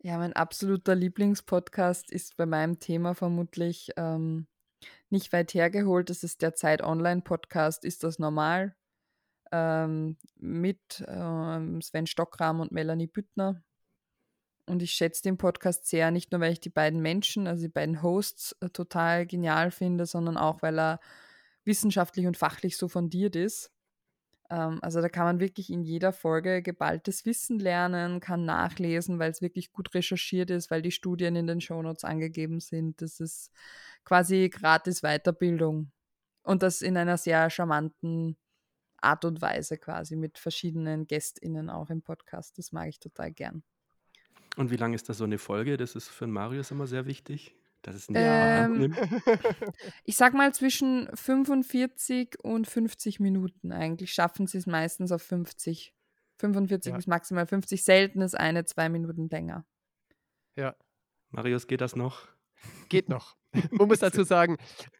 Ja, 0.00 0.16
mein 0.18 0.32
absoluter 0.32 0.94
Lieblingspodcast 0.94 2.12
ist 2.12 2.36
bei 2.36 2.46
meinem 2.46 2.78
Thema 2.78 3.16
vermutlich 3.16 3.90
ähm, 3.96 4.46
nicht 5.10 5.32
weit 5.32 5.54
hergeholt. 5.54 6.08
Das 6.08 6.22
ist 6.22 6.40
der 6.40 6.54
Zeit 6.54 6.84
Online-Podcast. 6.84 7.84
Ist 7.84 8.04
das 8.04 8.20
normal? 8.20 8.76
Ähm, 9.50 10.18
mit 10.36 11.04
ähm, 11.08 11.82
Sven 11.82 12.06
Stockram 12.06 12.60
und 12.60 12.70
Melanie 12.70 13.08
Büttner. 13.08 13.60
Und 14.66 14.84
ich 14.84 14.92
schätze 14.92 15.24
den 15.24 15.36
Podcast 15.36 15.88
sehr, 15.88 16.12
nicht 16.12 16.30
nur 16.30 16.40
weil 16.40 16.52
ich 16.52 16.60
die 16.60 16.70
beiden 16.70 17.02
Menschen, 17.02 17.48
also 17.48 17.62
die 17.62 17.72
beiden 17.72 18.02
Hosts, 18.02 18.52
äh, 18.60 18.68
total 18.68 19.26
genial 19.26 19.72
finde, 19.72 20.06
sondern 20.06 20.36
auch, 20.36 20.62
weil 20.62 20.78
er 20.78 21.00
wissenschaftlich 21.68 22.26
und 22.26 22.36
fachlich 22.36 22.76
so 22.76 22.88
fundiert 22.88 23.36
ist. 23.36 23.70
Ähm, 24.50 24.78
also 24.82 25.00
da 25.00 25.08
kann 25.08 25.24
man 25.24 25.40
wirklich 25.40 25.70
in 25.70 25.82
jeder 25.82 26.12
Folge 26.12 26.62
geballtes 26.62 27.24
Wissen 27.24 27.60
lernen, 27.60 28.20
kann 28.20 28.44
nachlesen, 28.44 29.18
weil 29.18 29.30
es 29.30 29.42
wirklich 29.42 29.70
gut 29.70 29.94
recherchiert 29.94 30.50
ist, 30.50 30.70
weil 30.70 30.82
die 30.82 30.90
Studien 30.90 31.36
in 31.36 31.46
den 31.46 31.60
Shownotes 31.60 32.04
angegeben 32.04 32.58
sind. 32.60 33.00
Das 33.02 33.20
ist 33.20 33.52
quasi 34.04 34.48
gratis 34.48 35.02
Weiterbildung. 35.02 35.92
Und 36.42 36.62
das 36.62 36.82
in 36.82 36.96
einer 36.96 37.18
sehr 37.18 37.50
charmanten 37.50 38.36
Art 39.00 39.24
und 39.24 39.42
Weise 39.42 39.76
quasi 39.76 40.16
mit 40.16 40.38
verschiedenen 40.38 41.06
GästInnen 41.06 41.70
auch 41.70 41.90
im 41.90 42.02
Podcast. 42.02 42.58
Das 42.58 42.72
mag 42.72 42.88
ich 42.88 42.98
total 42.98 43.32
gern. 43.32 43.62
Und 44.56 44.70
wie 44.70 44.76
lange 44.76 44.96
ist 44.96 45.08
das 45.08 45.18
so 45.18 45.24
eine 45.24 45.38
Folge? 45.38 45.76
Das 45.76 45.94
ist 45.94 46.08
für 46.08 46.26
Marius 46.26 46.70
immer 46.70 46.86
sehr 46.86 47.06
wichtig, 47.06 47.54
dass 47.82 47.94
es 47.94 48.08
nicht 48.10 48.20
Ähm, 48.20 48.78
nimmt. 48.78 48.96
Ich 50.04 50.16
sag 50.16 50.34
mal 50.34 50.52
zwischen 50.54 51.08
45 51.14 52.42
und 52.42 52.66
50 52.66 53.20
Minuten 53.20 53.72
eigentlich 53.72 54.12
schaffen 54.12 54.46
sie 54.46 54.58
es 54.58 54.66
meistens 54.66 55.12
auf 55.12 55.22
50. 55.22 55.94
45 56.38 56.90
Ja. 56.90 56.96
bis 56.96 57.06
maximal 57.06 57.46
50. 57.46 57.82
Selten 57.82 58.20
ist 58.20 58.36
eine, 58.38 58.64
zwei 58.64 58.88
Minuten 58.88 59.28
länger. 59.28 59.64
Ja, 60.56 60.74
Marius, 61.30 61.66
geht 61.66 61.80
das 61.80 61.96
noch? 61.96 62.26
geht 62.88 63.08
noch. 63.08 63.36
Man 63.70 63.88
muss 63.88 64.00
dazu 64.00 64.22
sagen, 64.24 64.56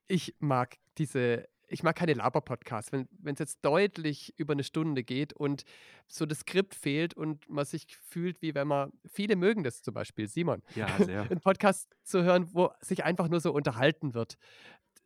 ich 0.06 0.36
mag 0.38 0.76
diese, 0.98 1.48
ich 1.68 1.82
mag 1.82 1.96
keine 1.96 2.14
Laber-Podcasts. 2.14 2.92
Wenn 2.92 3.06
es 3.24 3.38
jetzt 3.38 3.64
deutlich 3.64 4.34
über 4.38 4.52
eine 4.52 4.64
Stunde 4.64 5.04
geht 5.04 5.32
und 5.32 5.64
so 6.06 6.26
das 6.26 6.40
Skript 6.40 6.74
fehlt 6.74 7.14
und 7.14 7.48
man 7.48 7.64
sich 7.64 7.86
fühlt, 7.96 8.40
wie 8.42 8.54
wenn 8.54 8.66
man, 8.68 8.92
viele 9.06 9.36
mögen 9.36 9.62
das 9.62 9.82
zum 9.82 9.94
Beispiel, 9.94 10.26
Simon, 10.28 10.62
Ja, 10.74 10.86
sehr. 10.98 11.22
einen 11.30 11.40
Podcast 11.40 11.94
zu 12.04 12.22
hören, 12.22 12.48
wo 12.52 12.70
sich 12.80 13.04
einfach 13.04 13.28
nur 13.28 13.40
so 13.40 13.52
unterhalten 13.52 14.14
wird. 14.14 14.36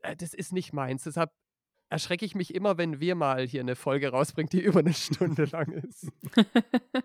Äh, 0.03 0.17
Das 0.17 0.35
ist 0.35 0.53
nicht 0.53 0.73
meins. 0.73 1.05
Deshalb 1.05 1.31
erschrecke 1.89 2.25
ich 2.25 2.35
mich 2.35 2.55
immer, 2.55 2.79
wenn 2.79 3.01
wir 3.01 3.15
mal 3.17 3.47
hier 3.47 3.61
eine 3.61 3.77
Folge 3.77 4.09
rausbringen, 4.11 4.49
die 4.51 4.61
über 4.63 4.81
eine 4.81 4.95
Stunde 4.95 5.45
lang 5.47 5.71
ist. 5.73 6.09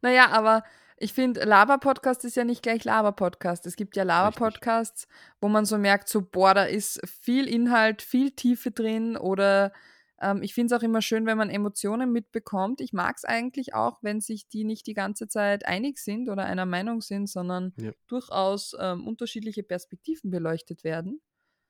Naja, 0.00 0.28
aber 0.30 0.62
ich 1.00 1.12
finde, 1.12 1.44
Laber-Podcast 1.44 2.24
ist 2.24 2.36
ja 2.36 2.44
nicht 2.44 2.62
gleich 2.62 2.84
Laber-Podcast. 2.84 3.66
Es 3.66 3.76
gibt 3.76 3.96
ja 3.96 4.02
Laber-Podcasts, 4.02 5.06
wo 5.40 5.48
man 5.48 5.64
so 5.64 5.78
merkt, 5.78 6.08
so, 6.08 6.22
boah, 6.22 6.54
da 6.54 6.64
ist 6.64 7.00
viel 7.06 7.46
Inhalt, 7.48 8.02
viel 8.02 8.30
Tiefe 8.32 8.70
drin 8.70 9.16
oder 9.16 9.72
ähm, 10.20 10.42
ich 10.42 10.54
finde 10.54 10.74
es 10.74 10.80
auch 10.80 10.82
immer 10.84 11.00
schön, 11.00 11.26
wenn 11.26 11.38
man 11.38 11.50
Emotionen 11.50 12.10
mitbekommt. 12.12 12.80
Ich 12.80 12.92
mag 12.92 13.16
es 13.16 13.24
eigentlich 13.24 13.74
auch, 13.74 13.98
wenn 14.02 14.20
sich 14.20 14.48
die 14.48 14.64
nicht 14.64 14.86
die 14.86 14.94
ganze 14.94 15.28
Zeit 15.28 15.64
einig 15.66 15.98
sind 15.98 16.28
oder 16.28 16.44
einer 16.44 16.66
Meinung 16.66 17.00
sind, 17.00 17.28
sondern 17.28 17.72
Ja. 17.80 17.92
durchaus 18.08 18.74
ähm, 18.80 19.06
unterschiedliche 19.06 19.62
Perspektiven 19.62 20.30
beleuchtet 20.30 20.82
werden. 20.82 21.20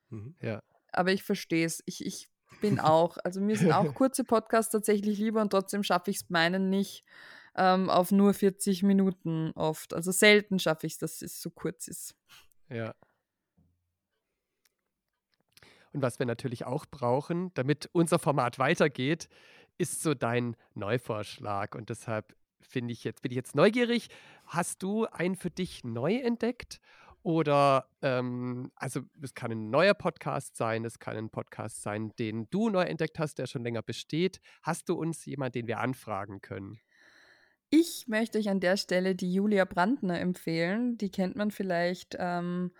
Mhm. 0.09 0.35
Ja. 0.41 0.61
Aber 0.91 1.11
ich 1.11 1.21
verstehe 1.23 1.65
es. 1.65 1.83
Ich, 1.85 2.03
ich 2.03 2.29
bin 2.61 2.79
auch, 2.79 3.17
also 3.23 3.39
mir 3.39 3.55
sind 3.55 3.71
auch 3.73 3.93
kurze 3.93 4.23
Podcasts 4.23 4.71
tatsächlich 4.71 5.19
lieber 5.19 5.41
und 5.41 5.51
trotzdem 5.51 5.83
schaffe 5.83 6.09
ich 6.09 6.17
es 6.17 6.29
meinen 6.29 6.69
nicht 6.69 7.03
ähm, 7.55 7.89
auf 7.89 8.11
nur 8.11 8.33
40 8.33 8.83
Minuten 8.83 9.51
oft. 9.55 9.93
Also 9.93 10.11
selten 10.11 10.59
schaffe 10.59 10.87
ich 10.87 10.93
es, 10.93 10.99
dass 10.99 11.21
es 11.21 11.41
so 11.41 11.49
kurz 11.49 11.87
ist. 11.87 12.15
Ja. 12.69 12.95
Und 15.91 16.01
was 16.01 16.19
wir 16.19 16.25
natürlich 16.25 16.65
auch 16.65 16.85
brauchen, 16.85 17.51
damit 17.55 17.89
unser 17.93 18.19
Format 18.19 18.59
weitergeht, 18.59 19.27
ist 19.77 20.01
so 20.01 20.13
dein 20.13 20.55
Neuvorschlag. 20.75 21.75
Und 21.75 21.89
deshalb 21.89 22.35
finde 22.61 22.93
ich 22.93 23.03
jetzt, 23.03 23.21
bin 23.21 23.31
ich 23.31 23.35
jetzt 23.35 23.55
neugierig. 23.55 24.09
Hast 24.45 24.83
du 24.83 25.05
einen 25.05 25.35
für 25.35 25.49
dich 25.49 25.83
neu 25.83 26.15
entdeckt? 26.17 26.79
Oder, 27.21 27.89
ähm, 28.01 28.71
also 28.75 29.01
es 29.21 29.33
kann 29.33 29.51
ein 29.51 29.69
neuer 29.69 29.93
Podcast 29.93 30.55
sein, 30.55 30.85
es 30.85 30.99
kann 30.99 31.17
ein 31.17 31.29
Podcast 31.29 31.81
sein, 31.81 32.13
den 32.17 32.49
du 32.49 32.69
neu 32.69 32.83
entdeckt 32.83 33.19
hast, 33.19 33.39
der 33.39 33.47
schon 33.47 33.63
länger 33.63 33.81
besteht. 33.81 34.39
Hast 34.61 34.87
du 34.87 34.95
uns 34.95 35.25
jemanden, 35.25 35.53
den 35.53 35.67
wir 35.67 35.79
anfragen 35.79 36.41
können? 36.41 36.79
Ich 37.71 38.07
möchte 38.07 38.39
euch 38.39 38.49
an 38.49 38.59
der 38.59 38.77
Stelle 38.77 39.13
die 39.15 39.31
Julia 39.31 39.63
Brandner 39.63 40.19
empfehlen. 40.19 40.97
Die 40.97 41.11
kennt 41.11 41.35
man 41.35 41.51
vielleicht 41.51 42.15
ähm, 42.19 42.71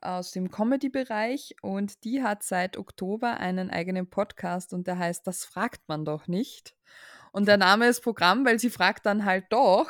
aus 0.00 0.32
dem 0.32 0.50
Comedy-Bereich 0.50 1.54
und 1.62 2.02
die 2.02 2.24
hat 2.24 2.42
seit 2.42 2.76
Oktober 2.76 3.36
einen 3.38 3.70
eigenen 3.70 4.10
Podcast 4.10 4.72
und 4.72 4.88
der 4.88 4.98
heißt 4.98 5.24
Das 5.28 5.44
fragt 5.44 5.88
man 5.88 6.04
doch 6.04 6.26
nicht. 6.26 6.74
Und 7.30 7.46
der 7.46 7.56
Name 7.56 7.86
ist 7.86 8.02
Programm, 8.02 8.44
weil 8.44 8.58
sie 8.58 8.70
fragt 8.70 9.06
dann 9.06 9.24
halt 9.24 9.44
doch. 9.50 9.88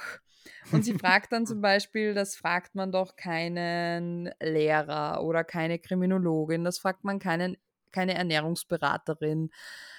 Und 0.70 0.84
sie 0.84 0.94
fragt 0.98 1.32
dann 1.32 1.46
zum 1.46 1.62
Beispiel, 1.62 2.12
das 2.12 2.36
fragt 2.36 2.74
man 2.74 2.92
doch 2.92 3.16
keinen 3.16 4.30
Lehrer 4.38 5.22
oder 5.24 5.44
keine 5.44 5.78
Kriminologin, 5.78 6.62
das 6.62 6.78
fragt 6.78 7.04
man 7.04 7.18
keinen, 7.18 7.56
keine 7.90 8.14
Ernährungsberaterin, 8.14 9.50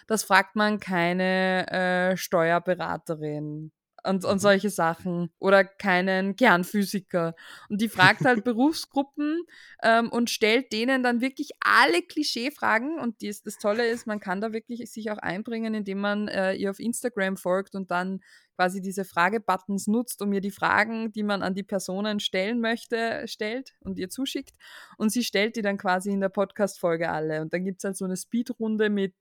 das 0.08 0.24
fragt 0.24 0.56
man 0.56 0.80
keine 0.80 1.68
äh, 2.14 2.18
Steuerberaterin. 2.18 3.72
Und, 4.04 4.26
und 4.26 4.36
Mhm. 4.36 4.40
solche 4.40 4.70
Sachen 4.70 5.30
oder 5.40 5.64
keinen 5.64 6.36
Kernphysiker. 6.36 7.36
Und 7.70 7.82
die 7.82 7.90
fragt 7.90 8.26
halt 8.26 8.44
Berufsgruppen 8.46 9.44
ähm, 9.82 10.10
und 10.10 10.30
stellt 10.30 10.72
denen 10.72 11.04
dann 11.04 11.22
wirklich 11.22 11.52
alle 11.62 12.02
Klischeefragen. 12.02 13.00
Und 13.00 13.22
dies, 13.22 13.42
das 13.42 13.58
Tolle 13.58 13.88
ist, 13.88 14.08
man 14.08 14.20
kann 14.20 14.42
da 14.42 14.54
wirklich 14.54 14.92
sich 14.92 15.12
auch 15.12 15.18
einbringen, 15.18 15.74
indem 15.74 16.00
man 16.00 16.28
äh, 16.28 16.54
ihr 16.54 16.70
auf 16.70 16.80
Instagram 16.80 17.38
folgt 17.38 17.76
und 17.76 17.92
dann 17.92 18.20
quasi 18.56 18.82
diese 18.82 19.04
Fragebuttons 19.04 19.88
nutzt, 19.88 20.22
um 20.22 20.32
ihr 20.32 20.42
die 20.42 20.52
Fragen, 20.52 21.12
die 21.12 21.24
man 21.24 21.42
an 21.42 21.56
die 21.56 21.64
Personen 21.64 22.20
stellen 22.20 22.60
möchte, 22.60 23.24
stellt 23.28 23.74
und 23.80 23.98
ihr 23.98 24.10
zuschickt. 24.10 24.54
Und 24.98 25.12
sie 25.12 25.24
stellt 25.24 25.56
die 25.56 25.64
dann 25.64 25.78
quasi 25.78 26.12
in 26.12 26.22
der 26.22 26.30
Podcast-Folge 26.30 27.10
alle. 27.10 27.42
Und 27.42 27.54
dann 27.54 27.66
gibt's 27.66 27.84
halt 27.84 27.98
so 27.98 28.06
eine 28.06 28.16
Speedrunde 28.16 28.90
mit 28.92 29.16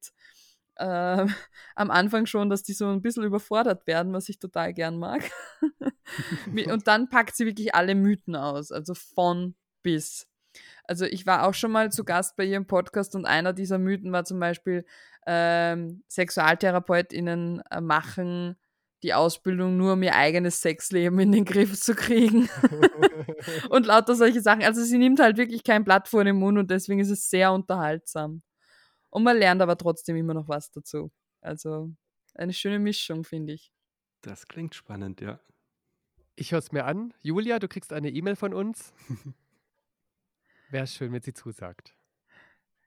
äh, 0.77 1.27
am 1.77 1.91
Anfang 1.91 2.27
schon, 2.27 2.51
dass 2.51 2.63
die 2.63 2.73
so 2.73 2.89
ein 2.89 3.03
bisschen 3.03 3.25
überfordert 3.25 3.87
werden, 3.87 4.13
was 4.13 4.29
ich 4.29 4.39
total 4.39 4.73
gern 4.73 4.99
mag. 4.99 5.23
Und 6.71 6.87
dann 6.87 7.09
packt 7.09 7.37
sie 7.37 7.47
wirklich 7.47 7.75
alle 7.75 7.95
Mythen 7.95 8.37
aus, 8.37 8.73
also 8.73 8.95
von 8.95 9.55
bis. 9.83 10.27
Also 10.85 11.07
ich 11.07 11.27
war 11.27 11.47
auch 11.47 11.55
schon 11.55 11.73
mal 11.73 11.91
zu 11.91 12.05
Gast 12.05 12.37
bei 12.37 12.45
ihrem 12.45 12.67
Podcast 12.67 13.15
und 13.15 13.25
einer 13.25 13.55
dieser 13.55 13.79
Mythen 13.79 14.13
war 14.13 14.25
zum 14.25 14.39
Beispiel, 14.39 14.85
ähm, 15.27 16.03
SexualtherapeutInnen 16.09 17.63
äh, 17.71 17.81
machen 17.81 18.57
die 19.03 19.15
Ausbildung 19.15 19.77
nur, 19.77 19.95
um 19.95 20.03
ihr 20.03 20.15
eigenes 20.15 20.61
Sexleben 20.61 21.19
in 21.19 21.33
den 21.33 21.45
Griff 21.45 21.81
zu 21.81 21.95
kriegen. 21.95 22.49
und 23.71 23.87
lauter 23.87 24.15
solche 24.15 24.41
Sachen. 24.41 24.63
Also 24.63 24.83
sie 24.83 24.99
nimmt 24.99 25.21
halt 25.21 25.37
wirklich 25.37 25.65
kein 25.65 25.85
Blatt 25.85 26.09
vor 26.09 26.25
den 26.25 26.37
Mund 26.37 26.59
und 26.59 26.71
deswegen 26.71 27.01
ist 27.01 27.11
es 27.11 27.29
sehr 27.29 27.53
unterhaltsam. 27.53 28.43
Und 29.13 29.25
man 29.25 29.37
lernt 29.37 29.61
aber 29.61 29.77
trotzdem 29.77 30.17
immer 30.17 30.33
noch 30.33 30.49
was 30.49 30.71
dazu. 30.71 31.13
Also 31.43 31.95
eine 32.35 32.55
schöne 32.55 32.79
Mischung, 32.79 33.25
finde 33.25 33.53
ich. 33.53 33.71
Das 34.23 34.49
klingt 34.49 34.75
spannend, 34.75 35.21
ja. 35.21 35.39
Ich 36.35 36.53
höre 36.53 36.61
es 36.61 36.73
mir 36.73 36.87
an. 36.87 37.13
Julia, 37.21 37.59
du 37.59 37.69
kriegst 37.69 37.93
eine 37.93 38.09
E-Mail 38.09 38.37
von 38.37 38.55
uns. 38.55 38.95
Wäre 40.71 40.87
schön, 40.87 41.13
wenn 41.13 41.21
sie 41.21 41.35
zusagt. 41.35 41.95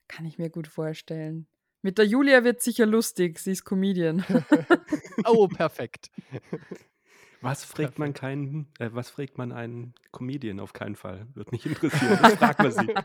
Kann 0.08 0.26
ich 0.26 0.40
mir 0.40 0.50
gut 0.50 0.68
vorstellen. 0.68 1.48
Mit 1.84 2.00
der 2.00 2.06
Julia 2.06 2.44
wird 2.44 2.60
sicher 2.64 2.88
lustig, 2.88 3.38
sie 3.38 3.52
ist 3.52 3.64
Comedian. 3.64 4.26
Oh, 5.28 5.48
perfekt. 5.48 6.12
Was 7.42 7.64
fragt 7.64 8.00
man 8.00 8.14
keinen, 8.14 8.68
äh, 8.80 8.90
was 8.92 9.10
fragt 9.10 9.38
man 9.38 9.52
einen 9.52 9.94
Comedian 10.12 10.60
auf 10.60 10.74
keinen 10.74 10.96
Fall? 10.96 11.28
Würde 11.34 11.52
mich 11.52 11.66
interessieren. 11.66 12.18
Das 12.22 12.36
fragt 12.36 12.60
man 12.60 12.72
sie. 12.72 12.96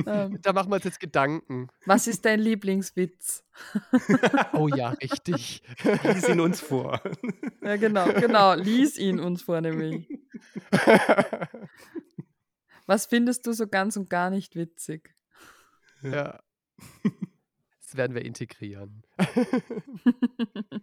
ähm, 0.06 0.38
Da 0.42 0.52
machen 0.52 0.70
wir 0.70 0.76
uns 0.76 0.84
jetzt 0.84 1.00
Gedanken. 1.00 1.68
was 1.84 2.06
ist 2.06 2.24
dein 2.24 2.40
Lieblingswitz? 2.40 3.44
Oh 4.52 4.68
ja, 4.68 4.90
richtig. 4.90 5.62
Lies 6.02 6.28
ihn 6.28 6.40
uns 6.40 6.60
vor. 6.60 7.00
Ja, 7.62 7.76
genau, 7.76 8.06
genau. 8.12 8.54
Lies 8.54 8.96
ihn 8.98 9.18
uns 9.20 9.42
vor, 9.42 9.60
nämlich. 9.60 10.08
Was 12.86 13.06
findest 13.06 13.46
du 13.46 13.52
so 13.52 13.66
ganz 13.66 13.96
und 13.96 14.08
gar 14.10 14.30
nicht 14.30 14.56
witzig? 14.56 15.14
ja. 16.02 16.40
Das 17.82 17.96
werden 17.96 18.14
wir 18.14 18.24
integrieren. 18.24 19.04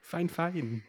Fein, 0.00 0.28
fein. 0.28 0.82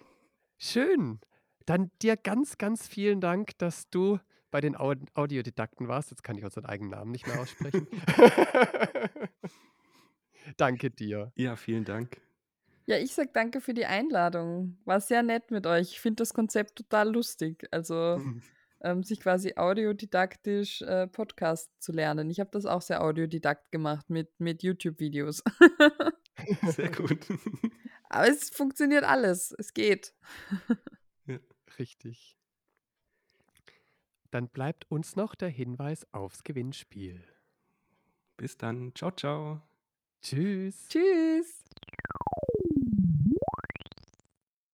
Schön. 0.66 1.20
Dann 1.66 1.92
dir 2.02 2.16
ganz, 2.16 2.58
ganz 2.58 2.88
vielen 2.88 3.20
Dank, 3.20 3.58
dass 3.58 3.90
du 3.90 4.20
bei 4.50 4.62
den 4.62 4.78
Au 4.78 4.94
Audiodidakten 5.14 5.90
warst. 5.90 6.12
Jetzt 6.12 6.24
kann 6.24 6.38
ich 6.38 6.46
unseren 6.46 6.66
eigenen 6.66 6.92
Namen 6.92 7.12
nicht 7.12 7.28
mehr 7.28 7.42
aussprechen. 7.42 7.86
Danke 10.58 10.90
dir. 10.90 11.34
Ja, 11.36 11.58
vielen 11.58 11.84
Dank. 11.84 12.22
Ja, 12.86 12.98
ich 12.98 13.14
sag 13.14 13.34
danke 13.34 13.60
für 13.60 13.74
die 13.74 13.86
Einladung. 13.86 14.78
War 14.86 15.02
sehr 15.02 15.22
nett 15.22 15.52
mit 15.52 15.68
euch. 15.68 15.92
Ich 15.92 16.00
finde 16.00 16.22
das 16.22 16.34
Konzept 16.34 16.78
total 16.78 17.12
lustig. 17.12 17.68
Also 17.72 18.22
ähm, 18.82 19.04
sich 19.04 19.20
quasi 19.20 19.56
audiodidaktisch 19.58 20.82
äh, 20.84 21.08
Podcast 21.08 21.70
zu 21.80 21.92
lernen. 21.92 22.30
Ich 22.30 22.40
habe 22.40 22.52
das 22.52 22.66
auch 22.66 22.82
sehr 22.82 23.04
audiodidakt 23.04 23.70
gemacht 23.70 24.10
mit, 24.10 24.40
mit 24.40 24.64
YouTube-Videos. 24.64 25.44
Sehr 26.68 26.92
gut. 26.92 27.28
Aber 28.10 28.28
es 28.28 28.50
funktioniert 28.50 29.04
alles. 29.04 29.54
Es 29.58 29.74
geht. 29.74 30.14
Richtig. 31.80 32.38
Dann 34.32 34.48
bleibt 34.48 34.90
uns 34.90 35.16
noch 35.16 35.36
der 35.36 35.50
Hinweis 35.50 36.08
aufs 36.12 36.44
Gewinnspiel. 36.44 37.24
Bis 38.38 38.58
dann. 38.58 38.94
Ciao, 38.96 39.12
ciao. 39.12 39.62
Tschüss. 40.22 40.88
Tschüss. 40.90 41.64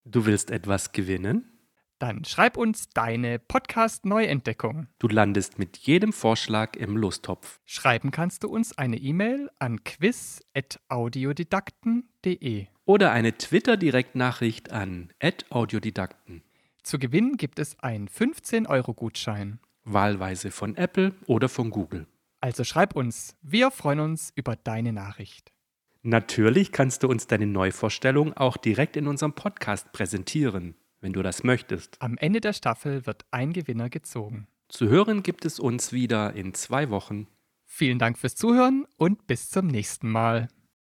Du 0.05 0.25
willst 0.25 0.49
etwas 0.51 0.91
gewinnen? 0.91 1.58
Dann 1.99 2.23
schreib 2.23 2.55
uns 2.55 2.88
deine 2.89 3.39
Podcast-Neuentdeckung. 3.39 4.88
Du 4.99 5.09
landest 5.09 5.59
mit 5.59 5.75
jedem 5.79 6.13
Vorschlag 6.13 6.77
im 6.77 6.95
Lostopf. 6.95 7.59
Schreiben 7.65 8.12
kannst 8.12 8.43
du 8.43 8.47
uns 8.47 8.77
eine 8.77 8.95
E-Mail 8.95 9.49
an 9.59 9.83
quiz.audiodidakten.de. 9.83 12.67
Oder 12.85 13.12
eine 13.12 13.38
Twitter-Direktnachricht 13.38 14.71
an 14.71 15.12
@audiodidakten. 15.49 16.43
Zu 16.83 16.99
gewinnen 16.99 17.35
gibt 17.35 17.59
es 17.59 17.77
einen 17.79 18.07
15-Euro-Gutschein. 18.07 19.59
Wahlweise 19.83 20.51
von 20.51 20.77
Apple 20.77 21.13
oder 21.27 21.49
von 21.49 21.69
Google. 21.69 22.07
Also 22.39 22.63
schreib 22.63 22.95
uns, 22.95 23.35
wir 23.41 23.71
freuen 23.71 23.99
uns 23.99 24.31
über 24.35 24.55
deine 24.55 24.93
Nachricht. 24.93 25.51
Natürlich 26.01 26.71
kannst 26.71 27.03
du 27.03 27.09
uns 27.09 27.27
deine 27.27 27.45
Neuvorstellung 27.45 28.31
auch 28.38 28.55
direkt 28.55 28.95
in 28.95 29.07
unserem 29.07 29.33
Podcast 29.33 29.91
präsentieren, 29.91 30.75
wenn 31.01 31.13
du 31.13 31.21
das 31.21 31.43
möchtest. 31.43 32.01
Am 32.01 32.17
Ende 32.17 32.41
der 32.41 32.53
Staffel 32.53 33.05
wird 33.05 33.25
ein 33.31 33.53
Gewinner 33.53 33.89
gezogen. 33.89 34.47
Zu 34.67 34.89
hören 34.89 35.23
gibt 35.23 35.45
es 35.45 35.59
uns 35.59 35.93
wieder 35.93 36.33
in 36.33 36.53
zwei 36.53 36.89
Wochen. 36.89 37.27
Vielen 37.65 37.99
Dank 37.99 38.17
fürs 38.17 38.35
Zuhören 38.35 38.85
und 38.97 39.27
bis 39.27 39.49
zum 39.49 39.67
nächsten 39.67 40.09
Mal. 40.09 40.47